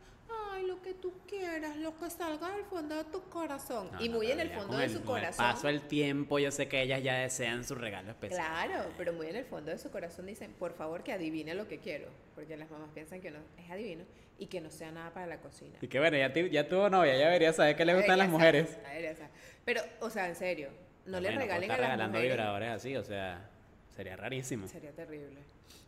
ay, 0.54 0.66
lo 0.66 0.82
que 0.82 0.94
tú 0.94 1.14
quieras, 1.28 1.76
lo 1.78 1.98
que 2.00 2.10
salga 2.10 2.50
del 2.56 2.66
fondo 2.66 2.96
de 2.96 3.04
tu 3.06 3.22
corazón. 3.30 3.90
No, 3.92 4.02
y 4.04 4.10
muy 4.10 4.32
en 4.32 4.40
el 4.40 4.50
fondo 4.50 4.68
con 4.70 4.78
de 4.80 4.86
el- 4.86 4.92
su 4.92 5.04
con 5.04 5.18
el 5.18 5.24
corazón. 5.24 5.46
paso 5.46 5.68
del 5.68 5.82
tiempo, 5.82 6.40
yo 6.40 6.52
sé 6.52 6.68
que 6.68 6.82
ellas 6.82 7.04
ya 7.04 7.16
desean 7.20 7.64
su 7.64 7.76
regalo 7.76 8.12
especial. 8.12 8.40
Claro, 8.68 8.90
pero 8.98 9.14
muy 9.14 9.28
en 9.28 9.36
el 9.36 9.46
fondo 9.46 9.72
de 9.72 9.78
su 9.78 9.92
corazón 9.92 10.26
dicen, 10.26 10.54
por 10.54 10.74
favor, 10.74 11.04
que 11.04 11.12
adivine 11.14 11.54
lo 11.54 11.68
que 11.68 11.80
quiero. 11.80 12.08
Porque 12.34 12.56
las 12.58 12.70
mamás 12.72 12.90
piensan 12.94 13.22
que 13.22 13.32
no 13.32 13.40
es 13.58 13.70
adivino 13.70 14.04
y 14.38 14.48
que 14.48 14.60
no 14.62 14.70
sea 14.72 14.92
nada 14.92 15.14
para 15.14 15.28
la 15.28 15.38
cocina. 15.40 15.78
Y 15.82 15.88
que 15.88 16.00
bueno, 16.00 16.18
ya, 16.18 16.34
ya 16.34 16.68
tuvo 16.68 16.90
novia, 16.90 17.16
ya 17.18 17.26
debería 17.26 17.54
saber 17.54 17.76
qué 17.76 17.86
le 17.86 17.94
gustan 17.96 18.18
las 18.18 18.30
mujeres. 18.30 18.78
debería 18.84 19.16
saber. 19.16 19.32
Pero, 19.64 19.82
o 20.02 20.10
sea, 20.10 20.28
en 20.28 20.36
serio, 20.36 20.70
no 21.06 21.20
le 21.20 21.28
Bueno, 21.30 21.42
regalen 21.42 21.72
a 21.72 21.74
las 21.78 21.82
regalando 21.82 22.18
mujeres. 22.18 22.36
vibradores 22.36 22.70
así, 22.70 22.96
o 22.98 23.04
sea, 23.04 23.50
sería 23.96 24.16
rarísimo. 24.16 24.68
Sería 24.68 24.92
terrible. 24.92 25.40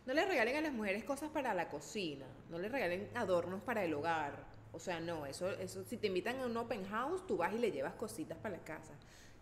No 0.06 0.14
le 0.14 0.24
regalen 0.24 0.56
a 0.56 0.60
las 0.62 0.72
mujeres 0.72 1.04
cosas 1.04 1.30
para 1.30 1.52
la 1.54 1.68
cocina. 1.68 2.26
No 2.50 2.58
le 2.58 2.68
regalen 2.68 3.10
adornos 3.14 3.62
para 3.62 3.84
el 3.84 3.92
hogar. 3.94 4.44
O 4.72 4.78
sea, 4.78 5.00
no, 5.00 5.26
eso, 5.26 5.50
eso, 5.50 5.84
si 5.84 5.96
te 5.96 6.06
invitan 6.08 6.38
a 6.40 6.46
un 6.46 6.56
open 6.56 6.84
house, 6.88 7.26
tú 7.26 7.36
vas 7.36 7.52
y 7.54 7.58
le 7.58 7.70
llevas 7.72 7.94
cositas 7.94 8.38
para 8.38 8.56
la 8.56 8.64
casa. 8.64 8.92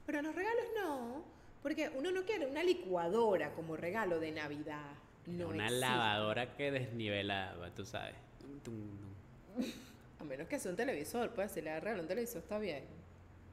Pero 0.04 0.22
los 0.22 0.34
regalos 0.34 0.64
no. 0.76 1.24
Porque 1.62 1.90
uno 1.96 2.10
no 2.12 2.24
quiere 2.24 2.46
una 2.46 2.62
licuadora 2.62 3.52
como 3.52 3.76
regalo 3.76 4.20
de 4.20 4.30
Navidad. 4.32 4.92
No 5.26 5.48
Una 5.48 5.64
existe. 5.66 5.80
lavadora 5.80 6.56
que 6.56 6.70
desnivela, 6.70 7.54
tú 7.74 7.84
sabes. 7.84 8.14
A 10.20 10.24
menos 10.24 10.46
que 10.48 10.58
sea 10.58 10.70
un 10.70 10.76
televisor, 10.76 11.30
pues 11.30 11.52
si 11.52 11.60
le 11.60 11.70
das 11.70 11.82
regalo 11.82 12.00
a 12.00 12.02
un 12.02 12.08
televisor 12.08 12.42
está 12.42 12.58
bien. 12.58 12.84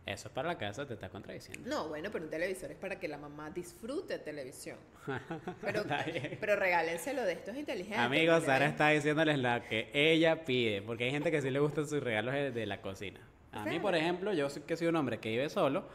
Eso 0.06 0.28
es 0.28 0.34
para 0.34 0.50
la 0.50 0.58
casa, 0.58 0.86
te 0.86 0.94
estás 0.96 1.10
contradiciendo. 1.10 1.70
No, 1.70 1.88
bueno, 1.88 2.10
pero 2.12 2.26
un 2.26 2.30
televisor 2.30 2.70
es 2.72 2.78
para 2.78 3.00
que 3.00 3.08
la 3.08 3.18
mamá 3.18 3.50
disfrute 3.52 4.20
televisión. 4.20 4.78
Pero, 5.62 5.82
Está 5.82 6.06
pero 6.42 6.56
regálenselo 6.58 7.24
de 7.24 7.34
estos 7.34 7.56
inteligentes. 7.56 8.00
Amigos, 8.00 8.44
Sara 8.44 8.66
está 8.68 8.90
diciéndoles 8.90 9.40
lo 9.40 9.64
que 9.70 9.90
ella 9.94 10.44
pide, 10.44 10.82
porque 10.82 11.06
hay 11.06 11.12
gente 11.12 11.32
que 11.32 11.42
sí 11.42 11.50
le 11.50 11.60
gustan 11.60 11.88
sus 11.88 12.04
regalos 12.04 12.34
de, 12.34 12.52
de 12.52 12.66
la 12.66 12.82
cocina. 12.82 13.20
A 13.54 13.66
mí, 13.66 13.80
por 13.80 13.96
ejemplo, 13.96 14.34
yo 14.34 14.48
que 14.66 14.76
soy 14.76 14.88
un 14.88 14.96
hombre 14.98 15.20
que 15.20 15.30
vive 15.30 15.50
solo, 15.50 15.86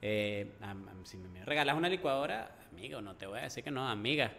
eh, 0.00 0.52
a- 0.62 0.70
a- 0.70 0.76
si 1.04 1.18
me 1.18 1.44
regalas 1.44 1.76
una 1.76 1.88
licuadora, 1.90 2.50
amigo, 2.72 3.00
no 3.02 3.16
te 3.16 3.26
voy 3.26 3.40
a 3.40 3.42
decir 3.42 3.62
que 3.62 3.70
no, 3.70 3.86
amiga. 3.88 4.32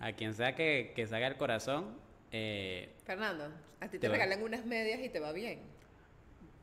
A 0.00 0.12
quien 0.12 0.34
sea 0.34 0.54
que, 0.56 0.92
que 0.96 1.06
salga 1.06 1.26
el 1.28 1.36
corazón, 1.36 1.96
eh, 2.32 2.92
Fernando, 3.04 3.44
a 3.80 3.86
ti 3.86 3.98
Te 3.98 4.00
te 4.00 4.08
regalan 4.08 4.42
unas 4.42 4.64
medias 4.64 5.00
y 5.00 5.08
te 5.08 5.20
va 5.20 5.32
bien. 5.32 5.60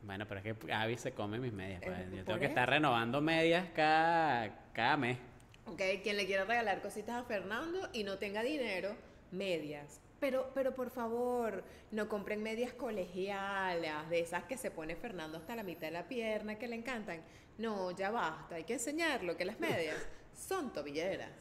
Bueno, 0.05 0.25
pero 0.27 0.39
es 0.41 0.55
que 0.57 0.73
Abby 0.73 0.97
se 0.97 1.11
come 1.13 1.39
mis 1.39 1.51
medias. 1.53 1.81
pues. 1.83 1.97
Eh, 1.99 2.07
Yo 2.17 2.23
tengo 2.25 2.39
que 2.39 2.45
eso. 2.45 2.51
estar 2.51 2.69
renovando 2.69 3.21
medias 3.21 3.67
cada, 3.75 4.65
cada 4.73 4.97
mes. 4.97 5.17
Ok, 5.65 5.81
quien 6.03 6.15
le 6.17 6.25
quiera 6.25 6.45
regalar 6.45 6.81
cositas 6.81 7.15
a 7.15 7.23
Fernando 7.23 7.89
y 7.91 8.03
no 8.03 8.17
tenga 8.17 8.43
dinero, 8.43 8.95
medias. 9.31 9.99
Pero, 10.19 10.51
pero 10.53 10.73
por 10.73 10.91
favor, 10.91 11.63
no 11.91 12.07
compren 12.07 12.41
medias 12.41 12.71
colegialas, 12.73 14.09
de 14.09 14.19
esas 14.19 14.43
que 14.45 14.57
se 14.57 14.71
pone 14.71 14.95
Fernando 14.95 15.37
hasta 15.39 15.55
la 15.55 15.63
mitad 15.63 15.87
de 15.87 15.91
la 15.91 16.07
pierna, 16.07 16.55
que 16.57 16.67
le 16.67 16.75
encantan. 16.75 17.21
No, 17.57 17.91
ya 17.91 18.11
basta, 18.11 18.55
hay 18.55 18.63
que 18.63 18.73
enseñarlo, 18.73 19.35
que 19.35 19.45
las 19.45 19.59
medias 19.59 19.95
son 20.35 20.71
tobilleras. 20.71 21.31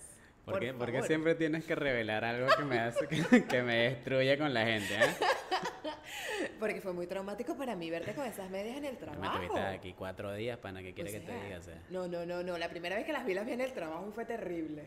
¿Por, 0.44 0.54
Por 0.54 0.60
qué, 0.62 0.74
por 0.74 0.86
qué 0.86 0.92
favor. 0.94 1.06
siempre 1.06 1.34
tienes 1.36 1.64
que 1.64 1.74
revelar 1.74 2.24
algo 2.24 2.48
que 2.56 2.64
me 2.64 2.78
hace 2.78 3.06
que, 3.30 3.44
que 3.46 3.62
me 3.62 3.76
destruye 3.90 4.36
con 4.38 4.52
la 4.52 4.64
gente? 4.66 4.94
¿eh? 4.94 5.00
Porque 6.60 6.80
fue 6.80 6.92
muy 6.92 7.06
traumático 7.06 7.56
para 7.56 7.74
mí 7.76 7.90
verte 7.90 8.14
con 8.14 8.26
esas 8.26 8.50
medias 8.50 8.76
en 8.76 8.84
el 8.84 8.92
Me 8.94 8.98
trabajo. 8.98 9.36
tuviste 9.36 9.60
aquí 9.60 9.92
cuatro 9.94 10.32
días 10.34 10.58
para 10.58 10.82
que 10.82 10.92
quiera 10.94 11.10
O 11.10 11.12
que 11.12 11.20
te 11.20 11.32
diga. 11.44 11.58
o 11.58 11.62
sea. 11.62 11.82
No, 11.90 12.08
no, 12.08 12.24
no, 12.26 12.42
no. 12.42 12.58
La 12.58 12.68
primera 12.68 12.96
vez 12.96 13.04
que 13.04 13.12
las 13.12 13.24
vi 13.24 13.34
las 13.34 13.46
vi 13.46 13.52
en 13.52 13.60
el 13.60 13.72
trabajo 13.72 14.10
fue 14.14 14.24
terrible. 14.24 14.84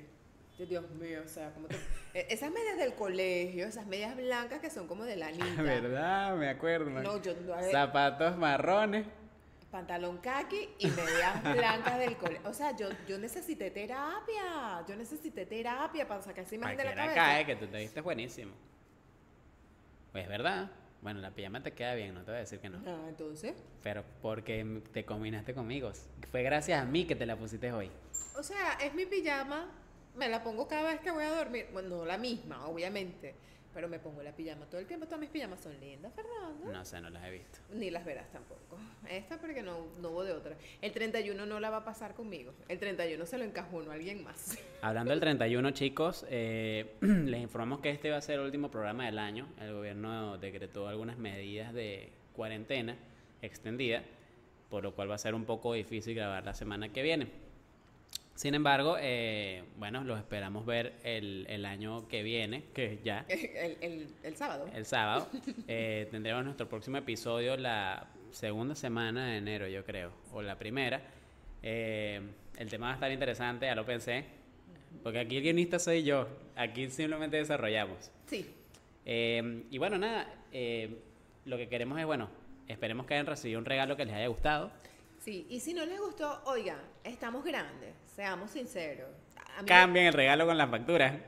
Dios 0.57 0.89
mío, 0.89 1.21
o 1.23 1.27
sea, 1.27 1.51
como 1.53 1.67
te... 1.67 1.75
Eh, 2.15 2.25
Esas 2.31 2.49
medias 2.51 2.77
del 2.77 2.95
colegio, 2.95 3.67
esas 3.67 3.85
medias 3.85 4.15
blancas 4.15 4.59
que 4.59 4.71
son 4.71 4.87
como 4.87 5.03
de 5.03 5.15
la 5.15 5.29
niña. 5.31 5.61
¿Verdad? 5.61 6.35
Me 6.35 6.49
acuerdo. 6.49 6.89
No, 6.89 7.21
yo 7.21 7.35
no, 7.35 7.61
Zapatos 7.69 8.35
marrones. 8.37 9.05
pantalón 9.69 10.17
kaki 10.17 10.69
y 10.79 10.87
medias 10.87 11.43
blancas 11.55 11.99
del 11.99 12.17
colegio. 12.17 12.49
O 12.49 12.53
sea, 12.53 12.75
yo, 12.75 12.89
yo 13.07 13.19
necesité 13.19 13.69
terapia. 13.69 14.83
Yo 14.87 14.95
necesité 14.95 15.45
terapia 15.45 16.07
para 16.07 16.23
sacar 16.23 16.43
esa 16.43 16.55
imagen 16.55 16.77
de 16.77 16.85
la 16.85 16.95
cabeza. 16.95 17.13
cae 17.13 17.45
que 17.45 17.55
tú 17.55 17.67
te 17.67 17.77
viste 17.77 18.01
buenísimo. 18.01 18.53
Pues 20.11 20.23
es 20.23 20.29
verdad. 20.29 20.71
Bueno, 21.01 21.19
la 21.21 21.31
pijama 21.31 21.61
te 21.61 21.73
queda 21.73 21.93
bien, 21.93 22.13
no 22.13 22.21
te 22.21 22.31
voy 22.31 22.37
a 22.37 22.39
decir 22.39 22.59
que 22.59 22.69
no. 22.69 22.79
Ah, 22.85 23.05
entonces. 23.07 23.53
Pero 23.83 24.03
porque 24.21 24.81
te 24.91 25.05
combinaste 25.05 25.53
conmigo. 25.53 25.91
Fue 26.31 26.43
gracias 26.43 26.81
a 26.81 26.85
mí 26.85 27.05
que 27.05 27.15
te 27.15 27.25
la 27.25 27.35
pusiste 27.35 27.71
hoy. 27.71 27.91
O 28.37 28.43
sea, 28.43 28.73
es 28.83 28.93
mi 28.93 29.05
pijama. 29.05 29.69
Me 30.15 30.29
la 30.29 30.43
pongo 30.43 30.67
cada 30.67 30.91
vez 30.91 30.99
que 31.01 31.11
voy 31.11 31.23
a 31.23 31.29
dormir. 31.29 31.67
Bueno, 31.71 31.89
no 31.89 32.05
la 32.05 32.17
misma, 32.17 32.65
obviamente. 32.67 33.35
Pero 33.73 33.87
me 33.87 33.99
pongo 33.99 34.23
la 34.23 34.31
pijama 34.31 34.65
todo 34.65 34.79
el 34.81 34.87
tiempo. 34.87 35.05
Todas 35.05 35.19
mis 35.19 35.29
pijamas 35.29 35.59
son 35.59 35.79
lindas, 35.79 36.13
Fernando. 36.13 36.71
No 36.71 36.85
sé, 36.85 36.99
no 36.99 37.09
las 37.09 37.23
he 37.25 37.31
visto. 37.31 37.59
Ni 37.73 37.91
las 37.91 38.03
verás 38.05 38.31
tampoco. 38.31 38.77
Esta 39.09 39.39
porque 39.39 39.61
no, 39.61 39.87
no 39.99 40.09
hubo 40.09 40.23
de 40.23 40.33
otra. 40.33 40.55
El 40.81 40.91
31 40.91 41.45
no 41.45 41.59
la 41.59 41.69
va 41.69 41.77
a 41.77 41.85
pasar 41.85 42.13
conmigo. 42.15 42.53
El 42.67 42.79
31 42.79 43.25
se 43.25 43.37
lo 43.37 43.43
encajuno 43.43 43.91
a 43.91 43.93
alguien 43.93 44.23
más. 44.23 44.57
Hablando 44.81 45.11
del 45.11 45.19
31, 45.19 45.71
chicos, 45.71 46.25
eh, 46.29 46.95
les 47.01 47.41
informamos 47.41 47.81
que 47.81 47.91
este 47.91 48.09
va 48.09 48.17
a 48.17 48.21
ser 48.21 48.39
el 48.39 48.45
último 48.45 48.71
programa 48.71 49.05
del 49.05 49.19
año. 49.19 49.47
El 49.59 49.73
gobierno 49.73 50.37
decretó 50.37 50.87
algunas 50.87 51.17
medidas 51.17 51.73
de 51.73 52.11
cuarentena 52.33 52.97
extendida, 53.41 54.03
por 54.69 54.83
lo 54.83 54.93
cual 54.95 55.09
va 55.09 55.15
a 55.15 55.19
ser 55.19 55.35
un 55.35 55.45
poco 55.45 55.73
difícil 55.73 56.15
grabar 56.15 56.43
la 56.43 56.53
semana 56.53 56.89
que 56.89 57.03
viene. 57.03 57.46
Sin 58.37 58.53
embargo, 58.53 58.97
eh, 58.99 59.63
bueno, 59.77 60.03
los 60.03 60.19
esperamos 60.19 60.63
ver 60.65 60.93
el, 61.03 61.47
el 61.49 61.65
año 61.65 62.07
que 62.07 62.21
viene, 62.21 62.65
que 62.75 62.99
ya, 63.03 63.25
El, 63.29 63.77
el- 63.81 64.07
el 64.21 64.35
sábado. 64.35 64.69
el 64.73 64.85
sábado. 64.85 65.27
Eh, 65.67 66.07
tendremos 66.11 66.45
nuestro 66.45 66.69
próximo 66.69 66.97
episodio 66.97 67.57
la 67.57 68.07
segunda 68.29 68.75
semana 68.75 69.25
de 69.27 69.37
enero, 69.37 69.67
yo 69.67 69.83
creo, 69.83 70.11
o 70.31 70.43
la 70.43 70.57
primera. 70.59 71.01
Eh, 71.63 72.21
el 72.57 72.69
tema 72.69 72.85
va 72.87 72.91
a 72.91 72.95
estar 72.95 73.11
interesante, 73.11 73.65
ya 73.65 73.73
lo 73.73 73.85
pensé, 73.87 74.25
porque 75.01 75.17
aquí 75.19 75.37
el 75.37 75.41
guionista 75.43 75.79
soy 75.79 76.03
yo, 76.03 76.27
aquí 76.55 76.89
simplemente 76.91 77.37
desarrollamos. 77.37 78.11
Sí. 78.27 78.45
Eh, 79.05 79.63
y 79.71 79.77
bueno, 79.79 79.97
nada, 79.97 80.31
eh, 80.51 80.99
lo 81.45 81.57
que 81.57 81.67
queremos 81.69 81.97
es, 81.99 82.05
bueno, 82.05 82.29
esperemos 82.67 83.07
que 83.07 83.15
hayan 83.15 83.25
recibido 83.25 83.57
un 83.59 83.65
regalo 83.65 83.97
que 83.97 84.05
les 84.05 84.13
haya 84.13 84.27
gustado. 84.27 84.71
Sí. 85.27 85.45
Y 85.49 85.59
si 85.59 85.73
no 85.73 85.83
les 85.85 85.99
gustó, 85.99 86.41
oigan, 86.45 86.79
estamos 87.03 87.43
grandes. 87.43 87.93
Seamos 88.15 88.49
sinceros. 88.49 89.09
Mí- 89.59 89.65
Cambien 89.65 90.05
el 90.05 90.13
regalo 90.13 90.45
con 90.45 90.57
la 90.57 90.67
factura. 90.69 91.19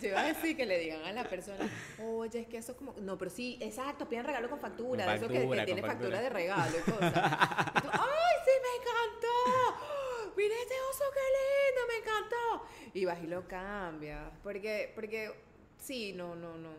Yo 0.00 0.08
iba 0.10 0.20
a 0.20 0.24
decir 0.26 0.56
que 0.56 0.64
le 0.64 0.78
digan 0.78 1.02
a 1.06 1.10
la 1.12 1.24
persona, 1.24 1.68
oye, 2.00 2.40
es 2.42 2.46
que 2.46 2.58
eso 2.58 2.70
es 2.72 2.78
como. 2.78 2.94
No, 3.00 3.18
pero 3.18 3.32
sí, 3.32 3.58
exacto, 3.60 4.08
piden 4.08 4.26
regalo 4.26 4.48
con 4.48 4.60
factura, 4.60 5.04
Con 5.06 5.12
de 5.14 5.18
eso 5.18 5.26
que- 5.26 5.40
que, 5.56 5.64
tiene 5.64 5.82
factura 5.82 6.18
factura. 6.18 6.20
de 6.20 6.28
regalo 6.30 6.76
y 6.78 6.82
cosas. 6.88 7.12
Y 7.76 7.80
tú, 7.80 7.88
¡ay, 7.92 8.36
sí, 8.44 8.50
me 8.62 8.72
encantó! 8.78 10.34
¡Mira 10.36 10.54
este 10.62 10.74
oso, 10.90 11.04
qué 11.14 11.20
lindo, 11.34 11.80
me 11.88 11.96
encantó! 11.98 12.66
Y 12.94 13.04
vas 13.06 13.18
y 13.24 13.26
lo 13.26 13.48
cambias. 13.48 14.22
Porque, 14.44 14.92
porque 14.94 15.32
sí, 15.78 16.12
no, 16.12 16.36
no, 16.36 16.56
no. 16.58 16.70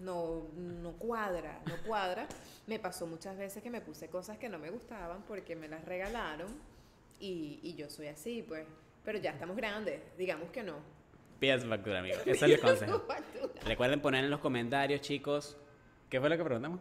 No, 0.00 0.42
no 0.56 0.92
cuadra, 0.92 1.60
no 1.66 1.76
cuadra. 1.86 2.26
Me 2.66 2.78
pasó 2.78 3.06
muchas 3.06 3.36
veces 3.36 3.62
que 3.62 3.70
me 3.70 3.80
puse 3.80 4.08
cosas 4.08 4.38
que 4.38 4.48
no 4.48 4.58
me 4.58 4.70
gustaban 4.70 5.22
porque 5.22 5.56
me 5.56 5.68
las 5.68 5.84
regalaron 5.84 6.48
y, 7.20 7.60
y 7.62 7.74
yo 7.74 7.88
soy 7.88 8.08
así, 8.08 8.42
pues. 8.42 8.66
Pero 9.04 9.18
ya 9.18 9.32
estamos 9.32 9.56
grandes, 9.56 10.00
digamos 10.16 10.50
que 10.50 10.62
no. 10.62 10.76
Pidan 11.38 11.60
su 11.60 11.68
factura, 11.68 11.98
amigos. 11.98 12.20
Ese 12.26 12.46
es 12.46 12.52
el 12.52 12.60
consejo. 12.60 13.06
Recuerden 13.66 14.00
poner 14.00 14.24
en 14.24 14.30
los 14.30 14.40
comentarios, 14.40 15.00
chicos, 15.00 15.56
¿qué 16.08 16.20
fue 16.20 16.28
lo 16.28 16.36
que 16.36 16.44
preguntamos? 16.44 16.80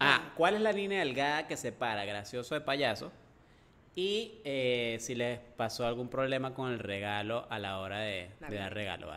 Ah, 0.00 0.32
¿cuál 0.36 0.54
es 0.54 0.62
la 0.62 0.72
línea 0.72 1.00
delgada 1.00 1.46
que 1.46 1.56
separa 1.56 2.04
gracioso 2.04 2.54
de 2.54 2.62
payaso? 2.62 3.12
Y 3.94 4.40
eh, 4.44 4.96
si 5.00 5.14
les 5.14 5.38
pasó 5.38 5.86
algún 5.86 6.08
problema 6.08 6.54
con 6.54 6.70
el 6.70 6.78
regalo 6.78 7.46
a 7.50 7.58
la 7.58 7.78
hora 7.80 7.98
de, 8.00 8.30
dar 8.40 8.72
regalo. 8.72 9.10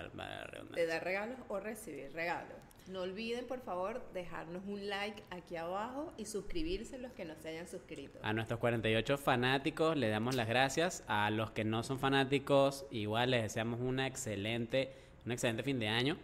de 0.74 0.86
dar 0.86 1.04
regalos 1.04 1.38
o 1.48 1.60
recibir 1.60 2.12
regalos. 2.12 2.58
No 2.88 3.02
olviden, 3.02 3.46
por 3.48 3.62
favor, 3.62 4.04
dejarnos 4.14 4.64
un 4.68 4.90
like 4.90 5.24
aquí 5.30 5.56
abajo 5.56 6.14
y 6.18 6.26
suscribirse 6.26 6.98
los 6.98 7.14
que 7.14 7.24
no 7.24 7.34
se 7.36 7.50
hayan 7.50 7.68
suscrito. 7.68 8.20
A 8.22 8.34
nuestros 8.34 8.60
48 8.60 9.18
fanáticos 9.18 9.96
les 9.96 10.12
damos 10.12 10.36
las 10.36 10.48
gracias. 10.50 11.04
A 11.08 11.30
los 11.30 11.52
que 11.52 11.64
no 11.64 11.84
son 11.84 11.98
fanáticos, 12.00 12.86
igual 12.92 13.32
les 13.32 13.44
deseamos 13.44 13.80
una 13.80 14.06
excelente, 14.06 14.92
un 15.26 15.32
excelente 15.32 15.64
fin 15.64 15.80
de 15.80 15.88
año. 15.88 16.18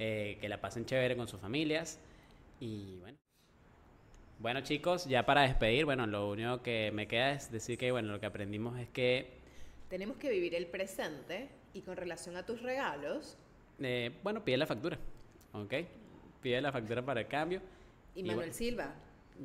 eh, 0.00 0.38
que 0.40 0.48
la 0.48 0.60
pasen 0.60 0.86
chévere 0.86 1.16
con 1.16 1.26
sus 1.28 1.40
familias. 1.40 1.98
Y 2.60 2.98
bueno. 3.00 3.18
Bueno 4.38 4.60
chicos, 4.60 5.06
ya 5.06 5.26
para 5.26 5.42
despedir, 5.42 5.84
bueno, 5.84 6.06
lo 6.06 6.30
único 6.30 6.62
que 6.62 6.92
me 6.94 7.08
queda 7.08 7.32
es 7.32 7.50
decir 7.50 7.76
que 7.76 7.90
bueno, 7.90 8.12
lo 8.12 8.20
que 8.20 8.26
aprendimos 8.26 8.78
es 8.78 8.88
que, 8.88 9.32
Tenemos 9.88 10.16
que 10.18 10.30
vivir 10.30 10.54
el 10.54 10.66
presente 10.68 11.48
y 11.74 11.80
con 11.82 11.96
relación 11.96 12.36
a 12.36 12.46
tus 12.46 12.62
regalos, 12.62 13.36
eh, 13.80 14.12
bueno, 14.22 14.44
pide 14.44 14.56
la 14.58 14.66
factura, 14.66 14.96
¿ok? 15.52 15.74
Pide 16.40 16.60
la 16.60 16.72
factura 16.72 17.02
para 17.04 17.20
el 17.20 17.26
cambio. 17.28 17.60
y 18.14 18.20
Y 18.20 18.24
Manuel. 18.24 18.52
Silva, 18.52 18.94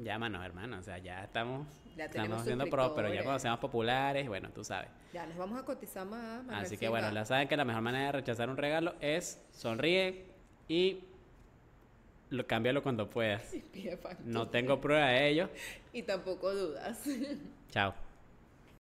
Llámanos, 0.02 0.44
hermano, 0.44 0.80
o 0.80 0.82
sea, 0.82 0.98
ya 0.98 1.24
estamos, 1.24 1.68
Ya 1.96 2.10
tenemos 2.10 2.40
estamos 2.40 2.46
siendo 2.46 2.66
pro, 2.66 2.96
pero 2.96 3.14
ya 3.14 3.22
cuando 3.24 3.38
seamos 3.40 3.60
populares, 3.60 4.28
bueno, 4.28 4.50
tú 4.50 4.64
sabes. 4.64 4.90
ya 5.14 5.26
nos 5.28 5.38
vamos 5.38 5.60
a 5.60 5.66
cotizar 5.66 6.06
más. 6.08 6.44
Manuel 6.44 6.66
Así 6.66 6.72
que 6.78 6.86
Silva. 6.88 7.00
bueno, 7.00 7.14
ya 7.14 7.26
saben 7.26 7.48
que 7.48 7.56
la 7.56 7.64
mejor 7.66 7.84
manera 7.84 8.08
de 8.08 8.12
rechazar 8.14 8.50
un 8.50 8.58
regalo 8.58 8.96
es 9.02 9.40
sonríe 9.52 10.26
y 10.68 11.04
lo 12.32 12.48
cámbialo 12.48 12.82
cuando 12.82 13.08
puedas. 13.08 13.44
Pide 13.72 13.96
factura. 13.98 14.28
No 14.32 14.48
tengo 14.50 14.82
prueba 14.82 15.10
de 15.10 15.30
ello. 15.30 15.50
Y 15.94 16.02
tampoco 16.02 16.52
dudas. 16.56 17.00
Chao. 17.70 17.94